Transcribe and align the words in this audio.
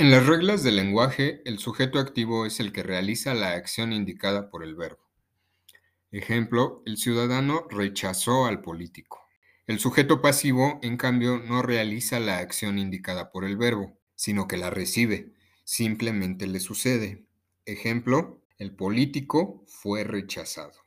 En 0.00 0.10
las 0.10 0.26
reglas 0.26 0.62
del 0.62 0.76
lenguaje, 0.76 1.42
el 1.44 1.58
sujeto 1.58 1.98
activo 1.98 2.46
es 2.46 2.58
el 2.58 2.72
que 2.72 2.82
realiza 2.82 3.34
la 3.34 3.52
acción 3.52 3.92
indicada 3.92 4.48
por 4.48 4.64
el 4.64 4.74
verbo. 4.74 5.10
Ejemplo, 6.10 6.82
el 6.86 6.96
ciudadano 6.96 7.66
rechazó 7.68 8.46
al 8.46 8.62
político. 8.62 9.20
El 9.66 9.78
sujeto 9.78 10.22
pasivo, 10.22 10.78
en 10.80 10.96
cambio, 10.96 11.36
no 11.40 11.60
realiza 11.60 12.18
la 12.18 12.38
acción 12.38 12.78
indicada 12.78 13.30
por 13.30 13.44
el 13.44 13.58
verbo, 13.58 13.98
sino 14.14 14.48
que 14.48 14.56
la 14.56 14.70
recibe. 14.70 15.34
Simplemente 15.64 16.46
le 16.46 16.60
sucede. 16.60 17.26
Ejemplo, 17.66 18.40
el 18.56 18.74
político 18.74 19.66
fue 19.66 20.04
rechazado. 20.04 20.80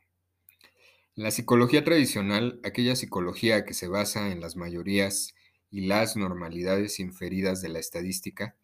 La 1.14 1.30
psicología 1.30 1.84
tradicional, 1.84 2.60
aquella 2.64 2.96
psicología 2.96 3.64
que 3.64 3.76
se 3.76 3.88
basa 3.88 4.32
en 4.32 4.42
las 4.42 4.56
mayorías 4.56 5.36
y 5.70 5.82
las 5.82 6.18
normalidades 6.18 7.00
inferidas 7.00 7.62
de 7.62 7.70
la 7.70 7.78
estadística, 7.78 8.56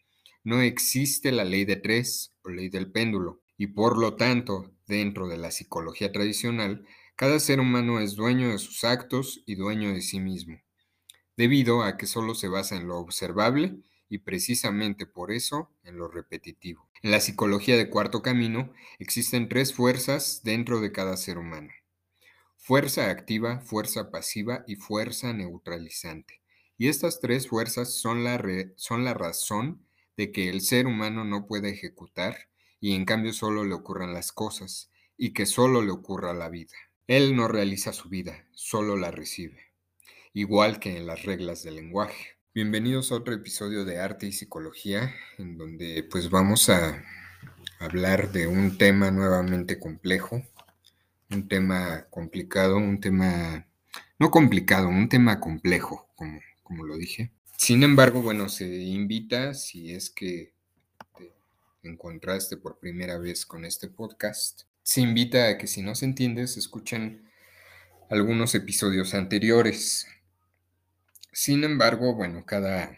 no 0.44 0.62
existe 0.62 1.32
la 1.32 1.44
ley 1.44 1.66
de 1.66 1.76
tres 1.76 2.34
o 2.44 2.50
ley 2.50 2.70
del 2.70 2.92
péndulo, 2.92 3.42
y 3.58 3.68
por 3.68 3.98
lo 3.98 4.16
tanto, 4.16 4.74
dentro 4.88 5.28
de 5.28 5.38
la 5.38 5.52
psicología 5.52 6.12
tradicional, 6.12 6.86
cada 7.16 7.40
ser 7.40 7.60
humano 7.60 8.00
es 8.00 8.16
dueño 8.16 8.50
de 8.50 8.58
sus 8.58 8.84
actos 8.84 9.44
y 9.46 9.56
dueño 9.56 9.94
de 9.94 10.02
sí 10.02 10.20
mismo, 10.20 10.62
debido 11.36 11.84
a 11.84 11.98
que 11.98 12.08
solo 12.08 12.36
se 12.36 12.48
basa 12.48 12.78
en 12.78 12.88
lo 12.88 12.98
observable 12.98 13.84
y 14.08 14.20
precisamente 14.20 15.06
por 15.06 15.32
eso 15.32 15.72
en 15.84 15.98
lo 15.98 16.08
repetitivo. 16.08 16.90
En 17.02 17.12
la 17.12 17.20
psicología 17.20 17.78
de 17.78 17.90
cuarto 17.90 18.22
camino 18.22 18.74
existen 18.98 19.50
tres 19.50 19.74
fuerzas 19.74 20.42
dentro 20.44 20.82
de 20.82 20.92
cada 20.92 21.16
ser 21.18 21.38
humano. 21.38 21.70
Fuerza 22.58 23.10
activa, 23.10 23.62
fuerza 23.62 24.12
pasiva 24.12 24.64
y 24.68 24.76
fuerza 24.76 25.34
neutralizante. 25.34 26.42
Y 26.78 26.88
estas 26.88 27.20
tres 27.20 27.48
fuerzas 27.48 27.94
son 27.94 28.24
la, 28.24 28.42
son 28.76 29.04
la 29.04 29.14
razón 29.14 29.86
de 30.20 30.34
que 30.34 30.50
el 30.50 30.60
ser 30.60 30.86
humano 30.86 31.24
no 31.24 31.48
puede 31.48 31.70
ejecutar 31.70 32.36
y 32.82 32.94
en 32.94 33.06
cambio 33.06 33.32
solo 33.32 33.64
le 33.64 33.74
ocurran 33.74 34.14
las 34.14 34.34
cosas 34.34 34.92
y 35.16 35.32
que 35.32 35.46
solo 35.46 35.82
le 35.82 35.92
ocurra 35.92 36.34
la 36.34 36.50
vida. 36.50 36.76
Él 37.08 37.38
no 37.38 37.48
realiza 37.48 37.94
su 37.94 38.10
vida, 38.10 38.46
solo 38.52 38.98
la 38.98 39.12
recibe, 39.12 39.72
igual 40.34 40.82
que 40.82 40.98
en 40.98 41.08
las 41.08 41.24
reglas 41.24 41.64
del 41.64 41.76
lenguaje. 41.76 42.36
Bienvenidos 42.54 43.14
a 43.14 43.16
otro 43.16 43.34
episodio 43.34 43.86
de 43.86 44.00
Arte 44.00 44.26
y 44.26 44.34
Psicología, 44.34 45.16
en 45.38 45.58
donde 45.58 46.06
pues 46.12 46.30
vamos 46.30 46.68
a 46.68 47.02
hablar 47.80 48.34
de 48.34 48.46
un 48.46 48.78
tema 48.78 49.12
nuevamente 49.12 49.80
complejo, 49.80 50.44
un 51.30 51.48
tema 51.48 52.08
complicado, 52.10 52.76
un 52.76 53.00
tema 53.00 53.70
no 54.20 54.32
complicado, 54.32 54.90
un 54.90 55.08
tema 55.08 55.40
complejo, 55.40 56.10
como, 56.18 56.42
como 56.62 56.84
lo 56.84 56.98
dije. 56.98 57.32
Sin 57.60 57.84
embargo, 57.84 58.22
bueno, 58.22 58.48
se 58.48 58.66
invita, 58.66 59.54
si 59.54 59.94
es 59.94 60.10
que 60.10 60.54
te 61.82 61.90
encontraste 61.90 62.56
por 62.56 62.80
primera 62.80 63.18
vez 63.18 63.46
con 63.46 63.66
este 63.66 63.90
podcast, 63.90 64.62
se 64.82 65.02
invita 65.02 65.50
a 65.50 65.58
que 65.58 65.68
si 65.68 65.82
no 65.82 65.94
se 65.94 66.06
entiende, 66.06 66.48
se 66.48 66.62
escuchen 66.62 67.30
algunos 68.10 68.56
episodios 68.56 69.14
anteriores. 69.14 70.08
Sin 71.34 71.66
embargo, 71.66 72.16
bueno, 72.16 72.46
cada, 72.46 72.98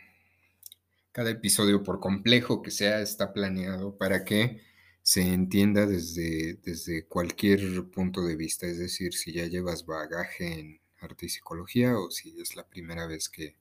cada 1.11 1.31
episodio, 1.31 1.81
por 1.81 1.99
complejo 1.99 2.61
que 2.61 2.69
sea, 2.69 3.01
está 3.01 3.33
planeado 3.33 3.97
para 3.97 4.23
que 4.23 4.61
se 5.01 5.23
entienda 5.23 5.87
desde, 5.87 6.59
desde 6.63 7.07
cualquier 7.07 7.89
punto 7.89 8.21
de 8.21 8.35
vista, 8.35 8.67
es 8.67 8.77
decir, 8.77 9.15
si 9.15 9.33
ya 9.33 9.47
llevas 9.47 9.87
bagaje 9.87 10.59
en 10.59 10.79
arte 10.99 11.25
y 11.25 11.29
psicología 11.29 11.97
o 11.97 12.11
si 12.11 12.39
es 12.39 12.55
la 12.55 12.67
primera 12.67 13.07
vez 13.07 13.27
que 13.27 13.59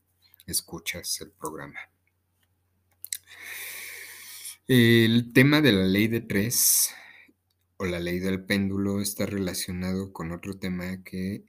escuchas 0.53 1.21
el 1.21 1.31
programa. 1.31 1.79
El 4.69 5.33
tema 5.33 5.61
de 5.61 5.73
la 5.73 5.85
ley 5.85 6.07
de 6.09 6.21
tres 6.21 6.95
o 7.77 7.87
la 7.87 7.99
ley 7.99 8.21
del 8.21 8.45
péndulo 8.45 9.01
está 9.01 9.27
relacionado 9.27 10.13
con 10.13 10.33
otro 10.33 10.59
tema 10.59 11.03
que 11.03 11.45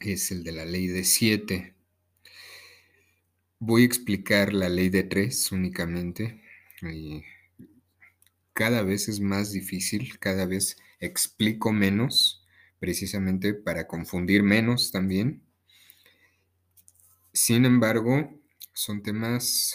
es 0.00 0.30
el 0.30 0.44
de 0.44 0.52
la 0.52 0.64
ley 0.64 0.86
de 0.86 1.04
siete. 1.04 1.74
Voy 3.58 3.82
a 3.82 3.86
explicar 3.86 4.52
la 4.52 4.68
ley 4.68 4.88
de 4.88 5.02
tres 5.02 5.52
únicamente. 5.52 6.40
cada 8.52 8.82
vez 8.82 9.08
es 9.08 9.20
más 9.20 9.52
difícil, 9.52 10.18
cada 10.18 10.46
vez 10.46 10.76
explico 11.00 11.72
menos, 11.72 12.46
precisamente 12.78 13.54
para 13.54 13.86
confundir 13.86 14.42
menos 14.42 14.92
también. 14.92 15.43
Sin 17.36 17.64
embargo, 17.64 18.30
son 18.72 19.02
temas, 19.02 19.74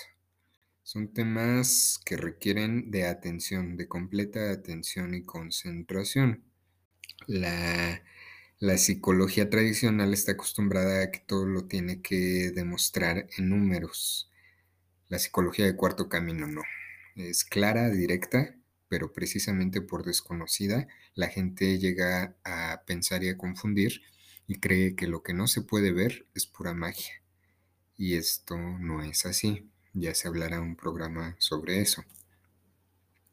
son 0.82 1.14
temas 1.14 2.00
que 2.06 2.16
requieren 2.16 2.90
de 2.90 3.06
atención, 3.06 3.76
de 3.76 3.86
completa 3.90 4.52
atención 4.52 5.14
y 5.14 5.24
concentración. 5.24 6.46
La, 7.28 8.02
la 8.60 8.78
psicología 8.78 9.50
tradicional 9.50 10.14
está 10.14 10.32
acostumbrada 10.32 11.04
a 11.04 11.12
que 11.12 11.20
todo 11.20 11.46
lo 11.46 11.66
tiene 11.66 12.02
que 12.02 12.52
demostrar 12.56 13.28
en 13.38 13.50
números. 13.50 14.32
La 15.10 15.20
psicología 15.20 15.66
de 15.66 15.76
cuarto 15.76 16.08
camino 16.08 16.48
no. 16.48 16.62
Es 17.18 17.44
clara, 17.44 17.90
directa, 17.90 18.56
pero 18.88 19.12
precisamente 19.12 19.82
por 19.82 20.06
desconocida, 20.06 20.88
la 21.14 21.28
gente 21.28 21.78
llega 21.78 22.38
a 22.46 22.84
pensar 22.88 23.24
y 23.26 23.30
a 23.30 23.38
confundir 23.38 24.02
y 24.48 24.62
cree 24.62 24.96
que 24.96 25.08
lo 25.08 25.24
que 25.24 25.34
no 25.34 25.48
se 25.48 25.62
puede 25.62 25.92
ver 25.92 26.26
es 26.36 26.46
pura 26.46 26.74
magia 26.74 27.22
y 28.00 28.16
esto 28.16 28.58
no 28.58 29.04
es 29.04 29.26
así. 29.26 29.70
Ya 29.94 30.16
se 30.16 30.30
hablará 30.30 30.62
un 30.62 30.78
programa 30.78 31.36
sobre 31.38 31.82
eso. 31.82 32.04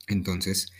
Entonces, 0.08 0.72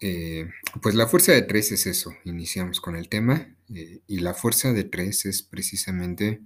eh, 0.00 0.48
pues 0.80 0.94
la 0.94 1.08
fuerza 1.08 1.32
de 1.32 1.42
tres 1.42 1.72
es 1.72 1.86
eso. 1.86 2.14
Iniciamos 2.24 2.80
con 2.80 2.94
el 2.94 3.08
tema 3.08 3.54
eh, 3.74 4.00
y 4.06 4.20
la 4.20 4.32
fuerza 4.32 4.72
de 4.72 4.84
tres 4.84 5.26
es 5.26 5.42
precisamente 5.42 6.40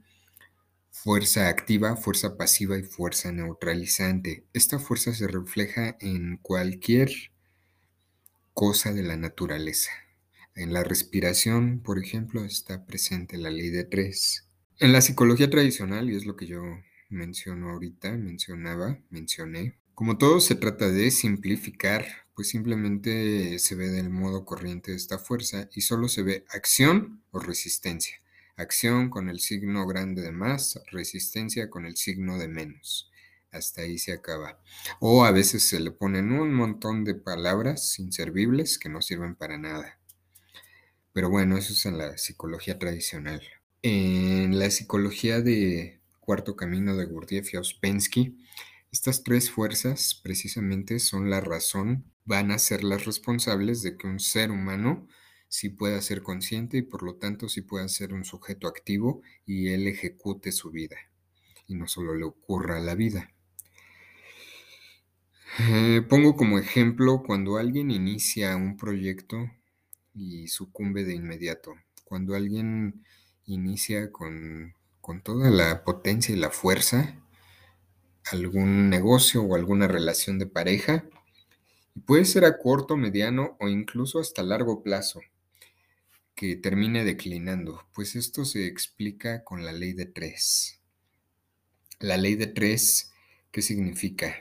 fuerza 0.90 1.48
activa, 1.48 1.96
fuerza 1.96 2.38
pasiva 2.38 2.78
y 2.78 2.82
fuerza 2.82 3.30
neutralizante. 3.30 4.46
Esta 4.54 4.78
fuerza 4.78 5.14
se 5.14 5.28
refleja 5.28 5.98
en 6.00 6.38
cualquier 6.38 7.10
cosa 8.54 8.94
de 8.94 9.02
la 9.02 9.18
naturaleza. 9.18 9.90
En 10.54 10.72
la 10.72 10.82
respiración, 10.82 11.80
por 11.80 11.98
ejemplo, 11.98 12.42
está 12.46 12.86
presente 12.86 13.36
la 13.36 13.50
ley 13.50 13.68
de 13.68 13.84
tres. 13.84 14.45
En 14.78 14.92
la 14.92 15.00
psicología 15.00 15.48
tradicional, 15.48 16.10
y 16.10 16.16
es 16.16 16.26
lo 16.26 16.36
que 16.36 16.46
yo 16.46 16.62
menciono 17.08 17.70
ahorita, 17.70 18.12
mencionaba, 18.12 18.98
mencioné, 19.08 19.78
como 19.94 20.18
todo 20.18 20.38
se 20.38 20.54
trata 20.54 20.90
de 20.90 21.10
simplificar, 21.10 22.04
pues 22.34 22.50
simplemente 22.50 23.58
se 23.58 23.74
ve 23.74 23.88
del 23.88 24.10
modo 24.10 24.44
corriente 24.44 24.94
esta 24.94 25.16
fuerza 25.16 25.70
y 25.74 25.80
solo 25.80 26.08
se 26.08 26.22
ve 26.22 26.44
acción 26.50 27.22
o 27.30 27.38
resistencia. 27.38 28.20
Acción 28.56 29.08
con 29.08 29.30
el 29.30 29.40
signo 29.40 29.86
grande 29.86 30.20
de 30.20 30.32
más, 30.32 30.78
resistencia 30.92 31.70
con 31.70 31.86
el 31.86 31.96
signo 31.96 32.36
de 32.38 32.48
menos. 32.48 33.10
Hasta 33.52 33.80
ahí 33.80 33.96
se 33.96 34.12
acaba. 34.12 34.60
O 35.00 35.24
a 35.24 35.30
veces 35.30 35.66
se 35.66 35.80
le 35.80 35.90
ponen 35.90 36.32
un 36.32 36.52
montón 36.52 37.02
de 37.04 37.14
palabras 37.14 37.98
inservibles 37.98 38.78
que 38.78 38.90
no 38.90 39.00
sirven 39.00 39.36
para 39.36 39.56
nada. 39.56 39.98
Pero 41.14 41.30
bueno, 41.30 41.56
eso 41.56 41.72
es 41.72 41.86
en 41.86 41.96
la 41.96 42.18
psicología 42.18 42.78
tradicional. 42.78 43.40
En 43.88 44.58
la 44.58 44.68
psicología 44.68 45.40
de 45.40 46.00
Cuarto 46.18 46.56
Camino 46.56 46.96
de 46.96 47.04
Gurdjieff 47.04 47.54
y 47.54 47.56
Ouspensky, 47.56 48.36
estas 48.90 49.22
tres 49.22 49.48
fuerzas 49.48 50.20
precisamente 50.24 50.98
son 50.98 51.30
la 51.30 51.40
razón, 51.40 52.12
van 52.24 52.50
a 52.50 52.58
ser 52.58 52.82
las 52.82 53.04
responsables 53.04 53.82
de 53.82 53.96
que 53.96 54.08
un 54.08 54.18
ser 54.18 54.50
humano 54.50 55.06
sí 55.48 55.68
pueda 55.68 56.02
ser 56.02 56.24
consciente 56.24 56.78
y 56.78 56.82
por 56.82 57.04
lo 57.04 57.14
tanto 57.14 57.48
sí 57.48 57.62
pueda 57.62 57.86
ser 57.86 58.12
un 58.12 58.24
sujeto 58.24 58.66
activo 58.66 59.22
y 59.44 59.68
él 59.68 59.86
ejecute 59.86 60.50
su 60.50 60.72
vida 60.72 60.96
y 61.68 61.76
no 61.76 61.86
solo 61.86 62.16
le 62.16 62.24
ocurra 62.24 62.80
la 62.80 62.96
vida. 62.96 63.30
Eh, 65.60 66.02
pongo 66.08 66.34
como 66.34 66.58
ejemplo 66.58 67.22
cuando 67.24 67.56
alguien 67.56 67.92
inicia 67.92 68.56
un 68.56 68.76
proyecto 68.76 69.48
y 70.12 70.48
sucumbe 70.48 71.04
de 71.04 71.14
inmediato, 71.14 71.76
cuando 72.02 72.34
alguien 72.34 73.04
inicia 73.46 74.12
con, 74.12 74.74
toda 75.22 75.50
la 75.50 75.84
potencia 75.84 76.34
y 76.34 76.38
la 76.38 76.50
fuerza 76.50 77.22
algún 78.32 78.90
negocio 78.90 79.42
o 79.42 79.54
alguna 79.54 79.86
relación 79.86 80.38
de 80.38 80.46
pareja 80.46 81.04
y 81.94 82.00
puede 82.00 82.24
ser 82.24 82.44
a 82.44 82.58
corto, 82.58 82.96
mediano 82.96 83.56
o 83.60 83.68
incluso 83.68 84.18
hasta 84.18 84.42
largo 84.42 84.82
plazo 84.82 85.20
que 86.34 86.56
termine 86.56 87.04
declinando, 87.04 87.86
pues 87.94 88.16
esto 88.16 88.44
se 88.44 88.66
explica 88.66 89.42
con 89.42 89.64
la 89.64 89.72
ley 89.72 89.94
de 89.94 90.04
tres. 90.04 90.80
La 91.98 92.18
ley 92.18 92.34
de 92.34 92.46
tres, 92.46 93.12
¿qué 93.50 93.62
significa? 93.62 94.36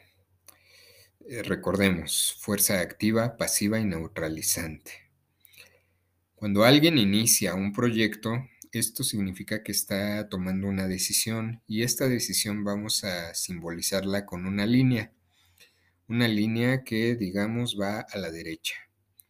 Eh, 1.28 1.42
recordemos, 1.44 2.38
fuerza 2.42 2.82
activa, 2.82 3.38
pasiva 3.38 3.80
y 3.80 3.86
neutralizante. 3.86 4.92
Cuando 6.36 6.66
alguien 6.66 6.98
inicia 6.98 7.56
un 7.56 7.72
proyecto, 7.72 8.46
esto 8.80 9.04
significa 9.04 9.64
que 9.64 9.72
está 9.72 10.28
tomando 10.30 10.68
una 10.68 10.88
decisión 10.88 11.62
y 11.68 11.84
esta 11.84 12.08
decisión 12.08 12.64
vamos 12.64 13.04
a 13.04 13.34
simbolizarla 13.34 14.26
con 14.26 14.46
una 14.46 14.66
línea. 14.66 15.12
Una 16.08 16.28
línea 16.28 16.84
que, 16.84 17.16
digamos, 17.16 17.78
va 17.80 18.02
a 18.02 18.18
la 18.18 18.32
derecha 18.32 18.76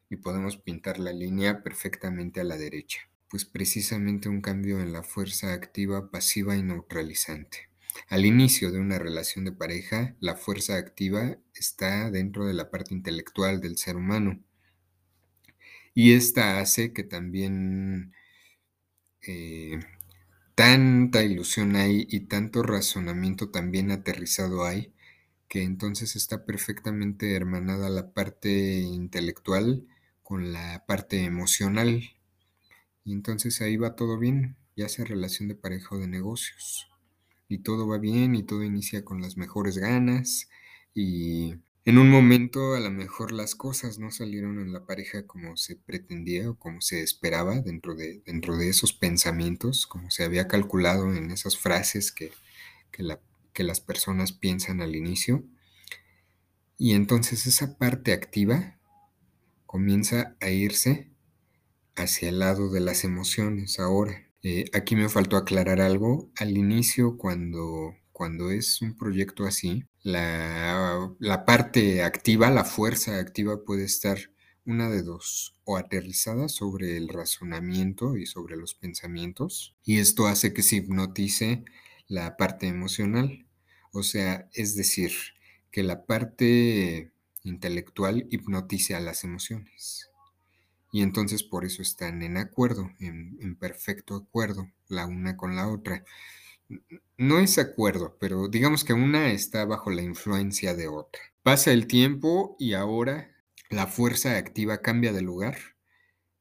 y 0.10 0.18
podemos 0.18 0.58
pintar 0.58 1.00
la 1.00 1.14
línea 1.14 1.64
perfectamente 1.64 2.42
a 2.42 2.44
la 2.44 2.58
derecha. 2.58 3.00
Pues 3.30 3.46
precisamente 3.46 4.30
un 4.30 4.42
cambio 4.42 4.82
en 4.82 4.94
la 4.94 5.04
fuerza 5.04 5.54
activa, 5.54 6.12
pasiva 6.12 6.56
y 6.56 6.64
neutralizante. 6.64 7.70
Al 8.10 8.26
inicio 8.26 8.72
de 8.72 8.80
una 8.80 9.00
relación 9.00 9.46
de 9.46 9.52
pareja, 9.52 10.16
la 10.20 10.36
fuerza 10.36 10.76
activa 10.76 11.38
está 11.56 12.12
dentro 12.12 12.46
de 12.46 12.54
la 12.54 12.70
parte 12.70 12.94
intelectual 12.94 13.62
del 13.62 13.78
ser 13.78 13.96
humano. 13.96 14.40
Y 15.94 16.14
esta 16.14 16.60
hace 16.60 16.92
que 16.92 17.04
también 17.04 18.14
eh, 19.28 19.80
tanta 20.56 21.24
ilusión 21.24 21.76
hay 21.76 22.08
y 22.10 22.22
tanto 22.22 22.64
razonamiento 22.64 23.50
también 23.50 23.92
aterrizado 23.92 24.66
hay, 24.66 24.94
que 25.48 25.64
entonces 25.64 26.16
está 26.16 26.46
perfectamente 26.46 27.36
hermanada 27.36 27.90
la 27.90 28.14
parte 28.14 28.82
intelectual 28.82 29.88
con 30.24 30.54
la 30.54 30.86
parte 30.88 31.24
emocional. 31.24 32.04
Y 33.04 33.14
entonces 33.14 33.62
ahí 33.62 33.78
va 33.78 33.96
todo 33.96 34.18
bien, 34.18 34.58
ya 34.76 34.90
sea 34.90 35.06
relación 35.06 35.48
de 35.50 35.56
pareja 35.56 35.96
o 35.96 36.00
de 36.00 36.08
negocios 36.08 36.90
y 37.48 37.60
todo 37.60 37.88
va 37.88 37.98
bien 37.98 38.36
y 38.36 38.44
todo 38.44 38.64
inicia 38.64 39.06
con 39.06 39.22
las 39.22 39.38
mejores 39.38 39.78
ganas 39.78 40.50
y 40.94 41.56
en 41.86 42.00
un 42.00 42.10
momento 42.10 42.74
a 42.74 42.80
lo 42.80 42.90
mejor 42.90 43.32
las 43.32 43.54
cosas 43.54 44.00
no 44.00 44.10
salieron 44.10 44.60
en 44.60 44.74
la 44.74 44.88
pareja 44.88 45.28
como 45.28 45.56
se 45.56 45.76
pretendía 45.76 46.50
o 46.50 46.56
como 46.58 46.82
se 46.82 47.02
esperaba 47.02 47.60
dentro 47.60 47.94
de, 47.94 48.24
dentro 48.26 48.58
de 48.58 48.70
esos 48.70 48.92
pensamientos, 48.92 49.86
como 49.86 50.10
se 50.10 50.24
había 50.24 50.48
calculado 50.48 51.14
en 51.14 51.30
esas 51.30 51.60
frases 51.60 52.12
que, 52.12 52.32
que, 52.92 53.64
las 53.64 53.82
personas 53.82 54.32
piensan 54.32 54.82
al 54.82 54.96
inicio. 54.96 55.44
Y 56.78 56.94
entonces 56.94 57.46
esa 57.46 57.78
parte 57.78 58.14
activa 58.14 58.80
comienza 59.68 60.36
a 60.42 60.50
irse 60.50 61.12
hacia 61.96 62.30
el 62.30 62.40
lado 62.40 62.72
de 62.72 62.80
las 62.80 63.04
emociones 63.04 63.80
ahora. 63.80 64.28
Eh, 64.42 64.66
aquí 64.74 64.96
me 64.96 65.08
faltó 65.08 65.38
aclarar 65.38 65.82
algo. 65.82 66.32
Al 66.38 66.58
inicio, 66.58 67.18
cuando, 67.18 67.96
cuando 68.16 68.50
es 68.50 68.82
un 68.82 68.96
proyecto 68.96 69.44
así, 69.44 69.84
la, 70.02 71.44
parte 71.46 72.02
activa, 72.02 72.50
la 72.50 72.64
fuerza 72.64 73.20
activa 73.20 73.66
puede 73.66 73.84
estar 73.84 74.18
una 74.66 74.90
de 74.90 75.04
dos, 75.04 75.54
o 75.66 75.76
aterrizada 75.76 76.48
sobre 76.48 76.96
el 76.96 77.10
razonamiento 77.10 78.16
y 78.16 78.26
sobre 78.26 78.56
los 78.56 78.74
pensamientos, 78.74 79.76
y 79.84 80.00
esto 80.00 80.28
hace 80.28 80.54
que 80.54 80.64
se 80.64 80.78
hipnotice 80.78 81.66
la 82.08 82.38
parte 82.38 82.68
emocional. 82.68 83.46
O 83.92 84.02
sea, 84.02 84.48
es 84.54 84.78
decir, 84.78 85.12
que 85.70 85.84
la 85.84 86.06
parte 86.06 87.12
intelectual 87.44 88.28
hipnotice 88.32 88.96
a 88.96 89.02
las 89.02 89.26
emociones 89.26 90.10
y 90.96 91.02
entonces 91.02 91.44
por 91.44 91.66
eso 91.66 91.82
están 91.82 92.22
en 92.22 92.38
acuerdo, 92.38 92.90
en, 93.02 93.58
perfecto 93.58 94.16
acuerdo, 94.16 94.72
la 94.88 95.06
una 95.06 95.36
con 95.36 95.58
la 95.58 95.68
otra. 95.68 96.06
No 97.18 97.40
es 97.40 97.58
acuerdo, 97.58 98.18
pero 98.20 98.48
digamos 98.48 98.84
que 98.84 98.94
una 98.94 99.32
está 99.32 99.66
bajo 99.66 99.90
la 99.92 100.02
influencia 100.02 100.74
de 100.76 100.88
otra. 100.88 101.22
Pasa 101.44 101.72
el 101.72 101.88
tiempo 101.88 102.56
y 102.60 102.74
ahora 102.74 103.32
la 103.70 103.88
fuerza 103.88 104.38
activa 104.38 104.82
cambia 104.82 105.14
de 105.14 105.22
lugar 105.22 105.58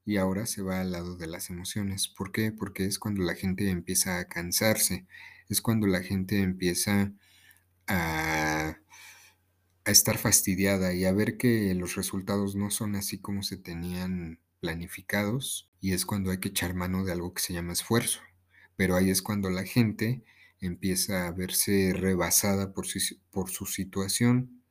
y 0.05 0.17
ahora 0.19 0.47
se 0.47 0.63
va 0.63 0.81
al 0.81 0.93
lado 0.93 1.17
de 1.17 1.27
las 1.27 1.51
emociones. 1.51 2.09
¿Por 2.09 2.33
qué? 2.33 2.53
Porque 2.53 2.87
es 2.87 2.99
cuando 2.99 3.23
la 3.23 3.35
gente 3.35 3.71
empieza 3.71 4.19
a 4.19 4.29
cansarse, 4.29 5.07
es 5.49 5.61
cuando 5.63 5.87
la 5.87 6.03
gente 6.03 6.41
empieza 6.41 7.13
a 7.89 8.79
a 9.87 9.91
estar 9.91 10.19
fastidiada 10.19 10.93
y 10.95 11.05
a 11.07 11.13
ver 11.13 11.37
que 11.39 11.75
los 11.75 11.95
resultados 11.97 12.55
no 12.55 12.71
son 12.71 12.97
así 12.97 13.19
como 13.19 13.43
se 13.43 13.57
tenían 13.57 14.41
planificados 14.61 15.71
y 15.81 15.93
es 15.93 16.07
cuando 16.07 16.31
hay 16.31 16.39
que 16.39 16.49
echar 16.49 16.75
mano 16.75 17.05
de 17.05 17.13
algo 17.13 17.35
que 17.35 17.43
se 17.43 17.53
llama 17.53 17.73
esfuerzo. 17.73 18.21
Pero 18.77 18.97
ahí 18.97 19.11
es 19.11 19.23
cuando 19.23 19.51
la 19.51 19.65
gente 19.65 20.25
empieza 20.61 21.27
a 21.27 21.33
verse 21.33 21.93
rebasada 21.95 22.73
por 22.73 22.87
su, 22.87 22.99
por 23.31 23.51
su 23.51 23.67
situación 23.67 24.63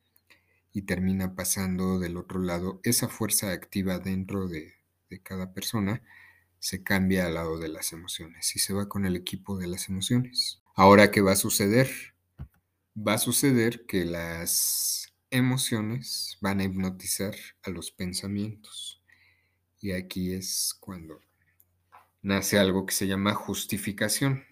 y 0.73 0.83
termina 0.83 1.35
pasando 1.35 1.99
del 1.99 2.17
otro 2.17 2.39
lado. 2.39 2.79
Esa 2.83 3.07
fuerza 3.07 3.51
activa 3.51 3.99
dentro 3.99 4.47
de, 4.47 4.73
de 5.09 5.21
cada 5.21 5.53
persona 5.53 6.01
se 6.59 6.81
cambia 6.81 7.25
al 7.25 7.35
lado 7.35 7.59
de 7.59 7.67
las 7.67 7.93
emociones 7.93 8.55
y 8.55 8.59
se 8.59 8.73
va 8.73 8.87
con 8.87 9.05
el 9.05 9.15
equipo 9.15 9.57
de 9.57 9.67
las 9.67 9.89
emociones. 9.89 10.61
Ahora, 10.75 11.11
¿qué 11.11 11.21
va 11.21 11.33
a 11.33 11.35
suceder? 11.35 11.89
Va 12.95 13.15
a 13.15 13.17
suceder 13.17 13.85
que 13.85 14.05
las 14.05 15.13
emociones 15.29 16.37
van 16.41 16.59
a 16.61 16.63
hipnotizar 16.63 17.35
a 17.63 17.69
los 17.69 17.91
pensamientos. 17.91 19.01
Y 19.81 19.91
aquí 19.91 20.33
es 20.33 20.75
cuando 20.79 21.19
nace 22.23 22.57
algo 22.57 22.85
que 22.87 22.93
se 22.95 23.07
llama 23.07 23.35
justificación. 23.35 24.43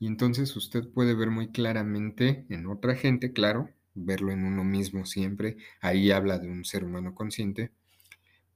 Y 0.00 0.06
entonces 0.06 0.56
usted 0.56 0.88
puede 0.88 1.14
ver 1.14 1.30
muy 1.30 1.52
claramente 1.52 2.46
en 2.48 2.66
otra 2.66 2.96
gente, 2.96 3.32
claro, 3.32 3.70
verlo 3.94 4.32
en 4.32 4.44
uno 4.44 4.64
mismo 4.64 5.06
siempre. 5.06 5.58
Ahí 5.80 6.10
habla 6.10 6.38
de 6.38 6.48
un 6.48 6.64
ser 6.64 6.84
humano 6.84 7.14
consciente. 7.14 7.70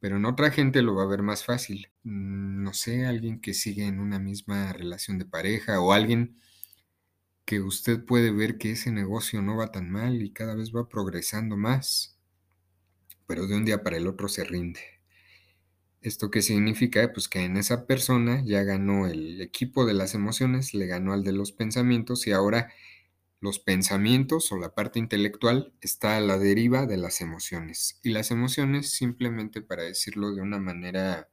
Pero 0.01 0.17
en 0.17 0.27
otra 0.27 0.51
gente 0.51 0.83
lo 0.83 0.95
va 0.95 1.05
a 1.05 1.07
ver 1.09 1.23
más 1.23 1.45
fácil. 1.45 1.89
Mm, 2.05 2.63
no 2.65 2.75
sé, 2.75 3.07
alguien 3.07 3.41
que 3.41 3.55
sigue 3.55 3.87
en 3.87 4.01
una 4.01 4.19
misma 4.19 4.73
relación 4.73 5.19
de 5.19 5.27
pareja 5.27 5.81
o 5.81 5.93
alguien 5.93 6.37
que 7.47 7.61
usted 7.61 8.05
puede 8.05 8.31
ver 8.33 8.59
que 8.59 8.73
ese 8.73 8.91
negocio 8.93 9.41
no 9.41 9.57
va 9.57 9.73
tan 9.73 9.91
mal 9.91 10.23
y 10.23 10.31
cada 10.33 10.55
vez 10.55 10.73
va 10.75 10.89
progresando 10.91 11.57
más. 11.57 12.19
Pero 13.27 13.47
de 13.47 13.57
un 13.57 13.65
día 13.67 13.83
para 13.83 13.99
el 13.99 14.07
otro 14.07 14.29
se 14.29 14.45
rinde. 14.45 14.94
¿Esto 16.05 16.31
qué 16.31 16.43
significa? 16.43 17.15
Pues 17.15 17.29
que 17.31 17.41
en 17.41 17.57
esa 17.57 17.87
persona 17.87 18.43
ya 18.45 18.63
ganó 18.63 19.07
el 19.07 19.41
equipo 19.41 19.87
de 19.87 19.95
las 19.95 20.15
emociones, 20.15 20.75
le 20.75 20.87
ganó 20.87 21.15
al 21.15 21.25
de 21.25 21.33
los 21.33 21.51
pensamientos 21.53 22.27
y 22.27 22.33
ahora 22.33 22.71
los 23.41 23.59
pensamientos 23.59 24.53
o 24.53 24.59
la 24.59 24.75
parte 24.75 24.99
intelectual 24.99 25.73
está 25.81 26.19
a 26.19 26.21
la 26.21 26.37
deriva 26.37 26.85
de 26.85 26.99
las 26.99 27.23
emociones. 27.23 28.01
Y 28.03 28.11
las 28.11 28.31
emociones, 28.31 28.91
simplemente 28.91 29.63
para 29.63 29.85
decirlo 29.85 30.35
de 30.35 30.43
una 30.43 30.59
manera 30.59 31.31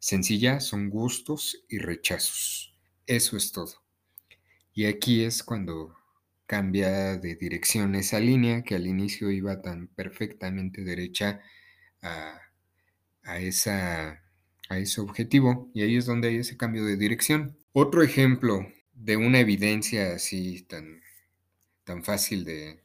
sencilla, 0.00 0.58
son 0.58 0.90
gustos 0.90 1.64
y 1.68 1.78
rechazos. 1.78 2.76
Eso 3.06 3.36
es 3.36 3.52
todo. 3.52 3.84
Y 4.74 4.86
aquí 4.86 5.22
es 5.22 5.44
cuando 5.44 5.94
cambia 6.46 7.18
de 7.18 7.36
dirección 7.36 7.94
esa 7.94 8.18
línea 8.18 8.64
que 8.64 8.74
al 8.74 8.88
inicio 8.88 9.30
iba 9.30 9.62
tan 9.62 9.86
perfectamente 9.86 10.82
derecha 10.82 11.40
a 12.02 12.45
a, 13.26 14.22
a 14.68 14.78
ese 14.78 15.00
objetivo 15.00 15.70
y 15.74 15.82
ahí 15.82 15.96
es 15.96 16.06
donde 16.06 16.28
hay 16.28 16.36
ese 16.36 16.56
cambio 16.56 16.84
de 16.84 16.96
dirección. 16.96 17.56
Otro 17.72 18.02
ejemplo 18.02 18.66
de 18.94 19.16
una 19.16 19.40
evidencia 19.40 20.14
así 20.14 20.62
tan, 20.62 21.00
tan 21.84 22.02
fácil 22.02 22.44
de, 22.44 22.80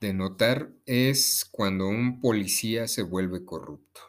de 0.00 0.12
notar 0.14 0.70
es 0.86 1.46
cuando 1.50 1.88
un 1.88 2.20
policía 2.20 2.88
se 2.88 3.02
vuelve 3.02 3.44
corrupto. 3.44 4.00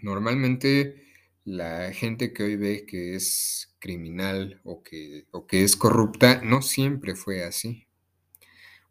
Normalmente 0.00 1.04
la 1.44 1.92
gente 1.92 2.32
que 2.32 2.42
hoy 2.42 2.56
ve 2.56 2.86
que 2.86 3.14
es 3.14 3.74
criminal 3.78 4.60
o 4.64 4.82
que, 4.82 5.26
o 5.30 5.46
que 5.46 5.62
es 5.62 5.76
corrupta 5.76 6.40
no 6.42 6.60
siempre 6.60 7.14
fue 7.14 7.44
así. 7.44 7.86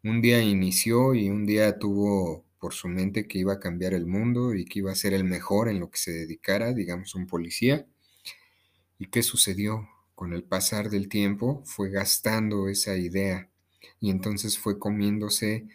Un 0.02 0.22
día 0.22 0.40
inició 0.40 1.14
y 1.14 1.28
un 1.28 1.44
día 1.44 1.78
tuvo 1.78 2.45
por 2.66 2.74
su 2.74 2.88
mente 2.88 3.28
que 3.28 3.38
iba 3.38 3.52
a 3.52 3.60
cambiar 3.60 3.94
el 3.94 4.06
mundo 4.06 4.52
y 4.52 4.64
que 4.64 4.80
iba 4.80 4.90
a 4.90 4.96
ser 4.96 5.14
el 5.14 5.22
mejor 5.22 5.68
en 5.68 5.78
lo 5.78 5.88
que 5.88 5.98
se 5.98 6.10
dedicara, 6.10 6.72
digamos, 6.72 7.14
un 7.14 7.28
policía. 7.28 7.86
¿Y 8.98 9.06
qué 9.06 9.22
sucedió? 9.22 9.88
Con 10.16 10.32
el 10.32 10.42
pasar 10.42 10.90
del 10.90 11.08
tiempo 11.08 11.62
fue 11.64 11.90
gastando 11.90 12.68
esa 12.68 12.96
idea 12.96 13.48
y 14.00 14.10
entonces 14.10 14.58
fue 14.58 14.80
comiéndose 14.80 15.68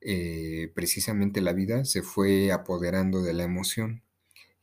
eh, 0.00 0.72
precisamente 0.74 1.42
la 1.42 1.52
vida, 1.52 1.84
se 1.84 2.00
fue 2.00 2.52
apoderando 2.52 3.20
de 3.20 3.34
la 3.34 3.44
emoción 3.44 4.02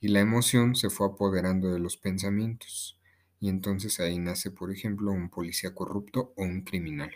y 0.01 0.07
la 0.07 0.21
emoción 0.21 0.73
se 0.75 0.89
fue 0.89 1.05
apoderando 1.05 1.71
de 1.71 1.79
los 1.79 1.95
pensamientos. 1.95 2.99
Y 3.39 3.49
entonces 3.49 3.99
ahí 3.99 4.17
nace, 4.17 4.49
por 4.49 4.71
ejemplo, 4.71 5.11
un 5.11 5.29
policía 5.29 5.75
corrupto 5.75 6.33
o 6.37 6.41
un 6.41 6.61
criminal. 6.61 7.11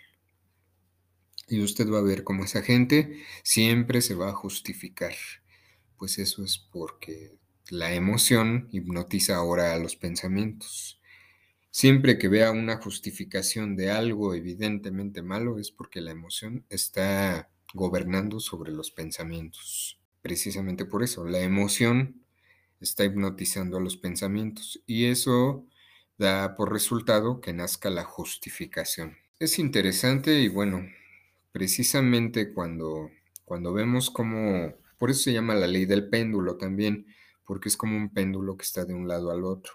Y 1.52 1.62
usted 1.62 1.90
va 1.92 2.00
a 2.00 2.02
ver 2.02 2.24
cómo 2.24 2.46
esa 2.46 2.62
gente 2.62 3.26
siempre 3.44 4.02
se 4.02 4.16
va 4.16 4.30
a 4.30 4.34
justificar. 4.34 5.14
Pues 5.98 6.18
eso 6.18 6.46
es 6.46 6.58
porque 6.58 7.34
la 7.70 7.94
emoción 7.94 8.70
hipnotiza 8.72 9.36
ahora 9.36 9.74
a 9.74 9.78
los 9.78 9.98
pensamientos. 9.98 11.02
Siempre 11.70 12.18
que 12.18 12.30
vea 12.30 12.52
una 12.52 12.78
justificación 12.78 13.76
de 13.76 13.92
algo 13.92 14.34
evidentemente 14.34 15.24
malo 15.24 15.60
es 15.60 15.72
porque 15.72 16.00
la 16.00 16.12
emoción 16.12 16.66
está 16.70 17.52
gobernando 17.74 18.40
sobre 18.40 18.72
los 18.72 18.90
pensamientos. 18.90 20.00
Precisamente 20.22 20.86
por 20.86 21.04
eso, 21.04 21.26
la 21.26 21.42
emoción 21.42 22.24
está 22.80 23.04
hipnotizando 23.04 23.76
a 23.76 23.82
los 23.82 23.98
pensamientos. 23.98 24.82
Y 24.86 25.08
eso 25.08 25.66
da 26.18 26.56
por 26.56 26.72
resultado 26.72 27.42
que 27.42 27.52
nazca 27.52 27.90
la 27.90 28.06
justificación. 28.06 29.18
Es 29.38 29.60
interesante 29.60 30.40
y 30.40 30.48
bueno, 30.48 30.88
precisamente 31.52 32.54
cuando, 32.54 33.10
cuando 33.46 33.74
vemos 33.74 34.10
cómo, 34.10 34.74
por 34.98 35.12
eso 35.12 35.24
se 35.24 35.34
llama 35.34 35.56
la 35.56 35.68
ley 35.68 35.86
del 35.86 36.10
péndulo 36.10 36.58
también, 36.58 37.08
porque 37.46 37.70
es 37.70 37.78
como 37.78 37.98
un 37.98 38.14
péndulo 38.14 38.58
que 38.58 38.64
está 38.64 38.86
de 38.86 38.94
un 38.94 39.08
lado 39.08 39.32
al 39.32 39.44
otro. 39.44 39.74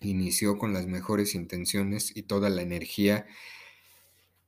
Inició 0.00 0.58
con 0.58 0.72
las 0.72 0.86
mejores 0.86 1.34
intenciones 1.34 2.16
y 2.16 2.22
toda 2.22 2.50
la 2.50 2.62
energía 2.62 3.26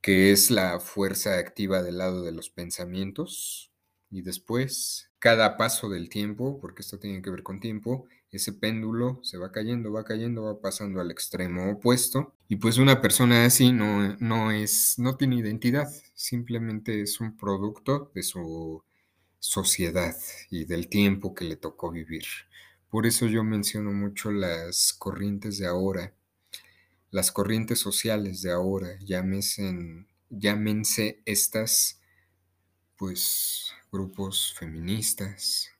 que 0.00 0.32
es 0.32 0.50
la 0.50 0.80
fuerza 0.80 1.38
activa 1.38 1.82
del 1.82 1.96
lado 1.96 2.22
de 2.22 2.32
los 2.32 2.50
pensamientos, 2.50 3.72
y 4.10 4.22
después, 4.22 5.10
cada 5.18 5.56
paso 5.56 5.88
del 5.88 6.08
tiempo, 6.08 6.60
porque 6.60 6.82
esto 6.82 6.98
tiene 6.98 7.22
que 7.22 7.30
ver 7.30 7.42
con 7.42 7.58
tiempo, 7.58 8.06
ese 8.34 8.52
péndulo 8.52 9.20
se 9.22 9.38
va 9.38 9.52
cayendo, 9.52 9.92
va 9.92 10.04
cayendo, 10.04 10.42
va 10.42 10.60
pasando 10.60 11.00
al 11.00 11.10
extremo 11.10 11.70
opuesto. 11.70 12.34
Y 12.48 12.56
pues 12.56 12.78
una 12.78 13.00
persona 13.00 13.44
así 13.44 13.72
no, 13.72 14.16
no 14.18 14.50
es, 14.50 14.98
no 14.98 15.16
tiene 15.16 15.36
identidad, 15.36 15.88
simplemente 16.14 17.00
es 17.00 17.20
un 17.20 17.36
producto 17.36 18.10
de 18.14 18.22
su 18.22 18.82
sociedad 19.38 20.16
y 20.50 20.64
del 20.64 20.88
tiempo 20.88 21.34
que 21.34 21.44
le 21.44 21.56
tocó 21.56 21.90
vivir. 21.90 22.24
Por 22.88 23.06
eso 23.06 23.26
yo 23.26 23.44
menciono 23.44 23.92
mucho 23.92 24.30
las 24.30 24.92
corrientes 24.92 25.58
de 25.58 25.66
ahora, 25.66 26.14
las 27.10 27.30
corrientes 27.30 27.78
sociales 27.78 28.42
de 28.42 28.52
ahora, 28.52 28.98
llámense, 29.00 30.06
llámense 30.30 31.22
estas, 31.24 32.00
pues, 32.96 33.72
grupos 33.92 34.54
feministas, 34.58 35.73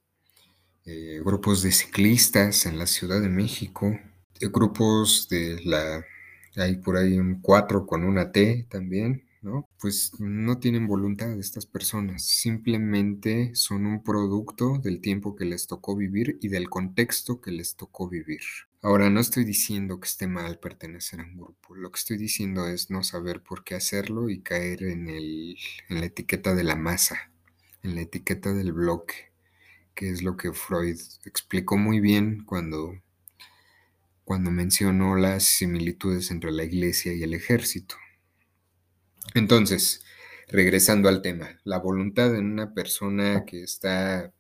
eh, 0.87 1.21
grupos 1.25 1.63
de 1.63 1.73
ciclistas 1.73 2.67
en 2.67 2.79
la 2.79 2.87
Ciudad 2.87 3.21
de 3.23 3.31
México, 3.31 3.99
eh, 4.41 4.49
grupos 4.53 5.29
de 5.31 5.61
la, 5.65 6.05
hay 6.57 6.77
por 6.77 6.97
ahí 6.99 7.19
un 7.19 7.41
4 7.41 7.87
con 7.87 8.05
una 8.05 8.33
T 8.33 8.67
también, 8.69 9.25
¿no? 9.41 9.69
Pues 9.81 10.13
no 10.19 10.59
tienen 10.59 10.87
voluntad 10.87 11.39
estas 11.39 11.67
personas, 11.67 12.25
simplemente 12.25 13.55
son 13.55 13.87
un 13.87 14.03
producto 14.03 14.79
del 14.79 15.01
tiempo 15.01 15.35
que 15.37 15.47
les 15.47 15.67
tocó 15.67 15.97
vivir 15.97 16.39
y 16.43 16.49
del 16.49 16.69
contexto 16.69 17.41
que 17.41 17.51
les 17.51 17.77
tocó 17.77 18.09
vivir. 18.09 18.43
Ahora, 18.83 19.09
no 19.09 19.21
estoy 19.21 19.45
diciendo 19.45 19.99
que 20.01 20.09
esté 20.09 20.27
mal 20.27 20.59
pertenecer 20.59 21.21
a 21.21 21.25
un 21.25 21.37
grupo, 21.37 21.75
lo 21.75 21.91
que 21.91 21.99
estoy 21.99 22.19
diciendo 22.19 22.69
es 22.69 22.91
no 22.91 23.03
saber 23.03 23.43
por 23.43 23.65
qué 23.65 23.75
hacerlo 23.75 24.29
y 24.29 24.41
caer 24.43 24.83
en, 24.83 25.09
el, 25.09 25.57
en 25.89 26.01
la 26.01 26.07
etiqueta 26.07 26.55
de 26.55 26.65
la 26.65 26.77
masa, 26.77 27.31
en 27.83 27.95
la 27.95 28.03
etiqueta 28.03 28.53
del 28.53 28.73
bloque 28.75 29.34
que 29.95 30.11
es 30.11 30.23
lo 30.23 30.37
que 30.37 30.53
Freud 30.53 30.99
explicó 31.25 31.77
muy 31.77 32.01
bien 32.01 32.45
cuando, 32.45 33.01
cuando 34.25 34.51
mencionó 34.51 35.17
las 35.17 35.45
similitudes 35.45 36.31
entre 36.31 36.53
la 36.53 36.65
iglesia 36.65 37.13
y 37.15 37.23
el 37.23 37.35
ejército. 37.35 37.97
Entonces, 39.35 40.05
regresando 40.49 41.09
al 41.09 41.23
tema, 41.23 41.61
la 41.65 41.79
voluntad 41.79 42.35
en 42.35 42.53
una 42.53 42.75
persona 42.75 43.45
que 43.47 43.63
está 43.63 44.33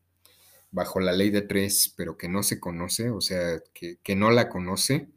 bajo 0.70 1.00
la 1.00 1.12
ley 1.12 1.30
de 1.30 1.42
tres, 1.42 1.94
pero 1.96 2.18
que 2.18 2.28
no 2.28 2.42
se 2.42 2.60
conoce, 2.60 3.10
o 3.10 3.20
sea, 3.20 3.60
que, 3.72 3.98
que 4.02 4.16
no 4.16 4.30
la 4.30 4.48
conoce, 4.48 5.08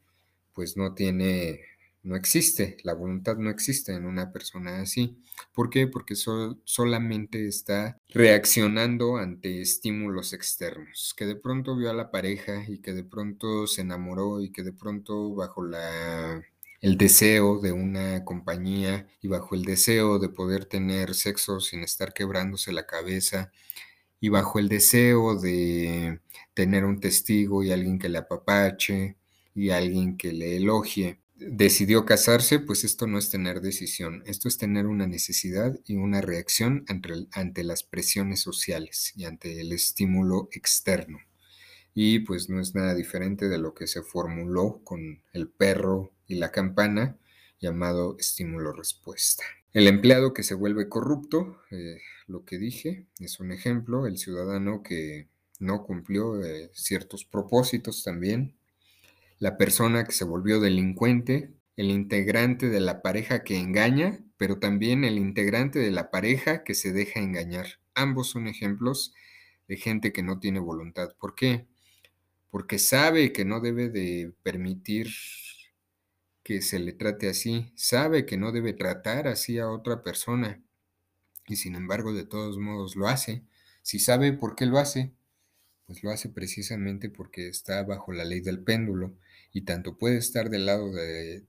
pues 0.54 0.78
no 0.78 0.94
tiene 0.94 1.62
no 2.08 2.16
existe, 2.16 2.78
la 2.84 2.94
voluntad 2.94 3.38
no 3.38 3.50
existe 3.50 3.94
en 3.94 4.06
una 4.06 4.32
persona 4.32 4.82
así. 4.82 5.18
¿Por 5.54 5.70
qué? 5.70 5.88
Porque 5.88 6.16
solamente 6.16 7.48
está 7.48 7.98
reaccionando 8.10 9.18
ante 9.18 9.62
estímulos 9.62 10.34
externos, 10.34 11.14
que 11.16 11.26
de 11.26 11.36
pronto 11.36 11.76
vio 11.76 11.90
a 11.90 11.94
la 11.94 12.10
pareja 12.10 12.64
y 12.68 12.80
que 12.80 12.94
de 12.94 13.04
pronto 13.04 13.68
se 13.68 13.82
enamoró 13.82 14.42
y 14.42 14.52
que 14.52 14.64
de 14.64 14.74
pronto 14.74 15.36
bajo 15.36 15.64
la 15.64 16.42
el 16.80 16.98
deseo 16.98 17.60
de 17.60 17.72
una 17.72 18.24
compañía 18.24 19.08
y 19.22 19.28
bajo 19.28 19.56
el 19.56 19.66
deseo 19.66 20.20
de 20.20 20.30
poder 20.30 20.66
tener 20.66 21.16
sexo 21.16 21.60
sin 21.60 21.84
estar 21.84 22.14
quebrándose 22.14 22.72
la 22.72 22.86
cabeza 22.86 23.52
y 24.20 24.30
bajo 24.30 24.60
el 24.60 24.70
deseo 24.70 25.36
de 25.40 26.22
tener 26.54 26.86
un 26.86 27.00
testigo 27.00 27.64
y 27.64 27.72
alguien 27.72 28.00
que 28.00 28.10
le 28.10 28.20
apapache 28.20 29.18
y 29.56 29.72
alguien 29.72 30.18
que 30.18 30.34
le 30.34 30.58
elogie, 30.58 31.20
decidió 31.40 32.06
casarse, 32.06 32.60
pues 32.60 32.84
esto 32.84 33.08
no 33.08 33.18
es 33.18 33.30
tener 33.30 33.62
decisión, 33.62 34.24
esto 34.26 34.48
es 34.48 34.58
tener 34.58 34.88
una 34.88 35.08
necesidad 35.08 35.80
y 35.86 35.96
una 35.96 36.22
reacción 36.22 36.86
ante, 36.88 37.64
las 37.64 37.84
presiones 37.84 38.42
sociales 38.42 39.14
y 39.16 39.26
ante 39.26 39.62
el 39.62 39.72
estímulo 39.72 40.50
externo. 40.52 41.20
Y 41.94 42.20
pues 42.20 42.50
no 42.50 42.60
es 42.60 42.76
nada 42.76 42.94
diferente 42.94 43.50
de 43.50 43.58
lo 43.58 43.74
que 43.74 43.88
se 43.88 44.04
formuló 44.04 44.82
con 44.84 45.24
el 45.34 45.50
perro 45.50 46.14
y 46.28 46.36
la 46.36 46.52
campana, 46.52 47.18
llamado 47.60 48.18
estímulo-respuesta. 48.20 49.44
El 49.74 49.88
empleado 49.88 50.34
que 50.34 50.44
se 50.44 50.54
vuelve 50.54 50.90
corrupto, 50.90 51.60
eh, 51.72 52.00
lo 52.28 52.46
que 52.46 52.58
dije, 52.58 53.08
es 53.20 53.40
un 53.40 53.52
ejemplo, 53.52 54.06
el 54.06 54.18
ciudadano 54.18 54.84
que 54.84 55.28
no 55.60 55.84
cumplió 55.84 56.44
eh, 56.44 56.70
ciertos 56.74 57.26
propósitos 57.26 58.04
también, 58.04 58.57
la 59.40 59.58
persona 59.58 60.04
que 60.04 60.12
se 60.12 60.26
volvió 60.26 60.60
delincuente, 60.60 61.54
el 61.76 61.92
integrante 61.92 62.70
de 62.70 62.80
la 62.80 63.02
pareja 63.02 63.44
que 63.44 63.58
engaña, 63.58 64.20
pero 64.38 64.60
también 64.60 65.04
el 65.04 65.18
integrante 65.18 65.80
de 65.80 65.92
la 65.92 66.10
pareja 66.10 66.64
que 66.64 66.74
se 66.74 66.92
deja 66.92 67.20
engañar. 67.20 67.80
Ambos 67.94 68.30
son 68.30 68.48
ejemplos 68.48 69.14
de 69.68 69.78
gente 69.78 70.12
que 70.12 70.24
no 70.24 70.40
tiene 70.40 70.60
voluntad. 70.60 71.16
¿Por 71.20 71.36
qué? 71.36 71.68
Porque 72.50 72.80
sabe 72.80 73.32
que 73.32 73.46
no 73.46 73.60
debe 73.60 73.90
de 73.90 74.34
permitir 74.44 75.10
que 76.44 76.62
se 76.62 76.80
le 76.80 76.94
trate 76.94 77.28
así, 77.28 77.74
sabe 77.76 78.26
que 78.26 78.38
no 78.38 78.52
debe 78.52 78.74
tratar 78.74 79.28
así 79.28 79.60
a 79.60 79.70
otra 79.70 80.02
persona 80.02 80.64
y 81.46 81.58
sin 81.58 81.76
embargo 81.76 82.14
de 82.14 82.26
todos 82.26 82.58
modos 82.58 82.96
lo 82.96 83.08
hace. 83.08 83.44
Si 83.82 84.00
sabe 84.00 84.34
por 84.34 84.56
qué 84.56 84.66
lo 84.66 84.80
hace, 84.80 85.14
pues 85.86 86.04
lo 86.04 86.12
hace 86.12 86.30
precisamente 86.30 87.10
porque 87.10 87.48
está 87.48 87.84
bajo 87.84 88.12
la 88.14 88.26
ley 88.26 88.42
del 88.42 88.60
péndulo 88.64 89.14
y 89.58 89.62
tanto 89.64 89.98
puede 89.98 90.18
estar 90.18 90.50
del 90.50 90.66
lado 90.68 90.92
de, 90.92 91.46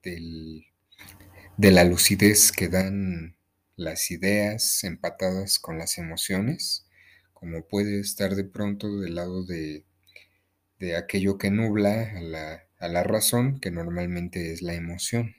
de 1.57 1.71
la 1.71 1.83
lucidez 1.83 2.51
que 2.51 2.67
dan 2.69 3.35
las 3.75 4.11
ideas 4.11 4.83
empatadas 4.83 5.59
con 5.59 5.77
las 5.77 5.97
emociones, 5.97 6.87
como 7.33 7.65
puede 7.67 7.99
estar 7.99 8.35
de 8.35 8.43
pronto 8.43 8.99
del 8.99 9.15
lado 9.15 9.45
de, 9.45 9.85
de 10.79 10.95
aquello 10.95 11.37
que 11.37 11.51
nubla 11.51 12.11
a 12.17 12.21
la, 12.21 12.63
a 12.79 12.87
la 12.87 13.03
razón, 13.03 13.59
que 13.59 13.71
normalmente 13.71 14.53
es 14.53 14.61
la 14.61 14.75
emoción. 14.75 15.35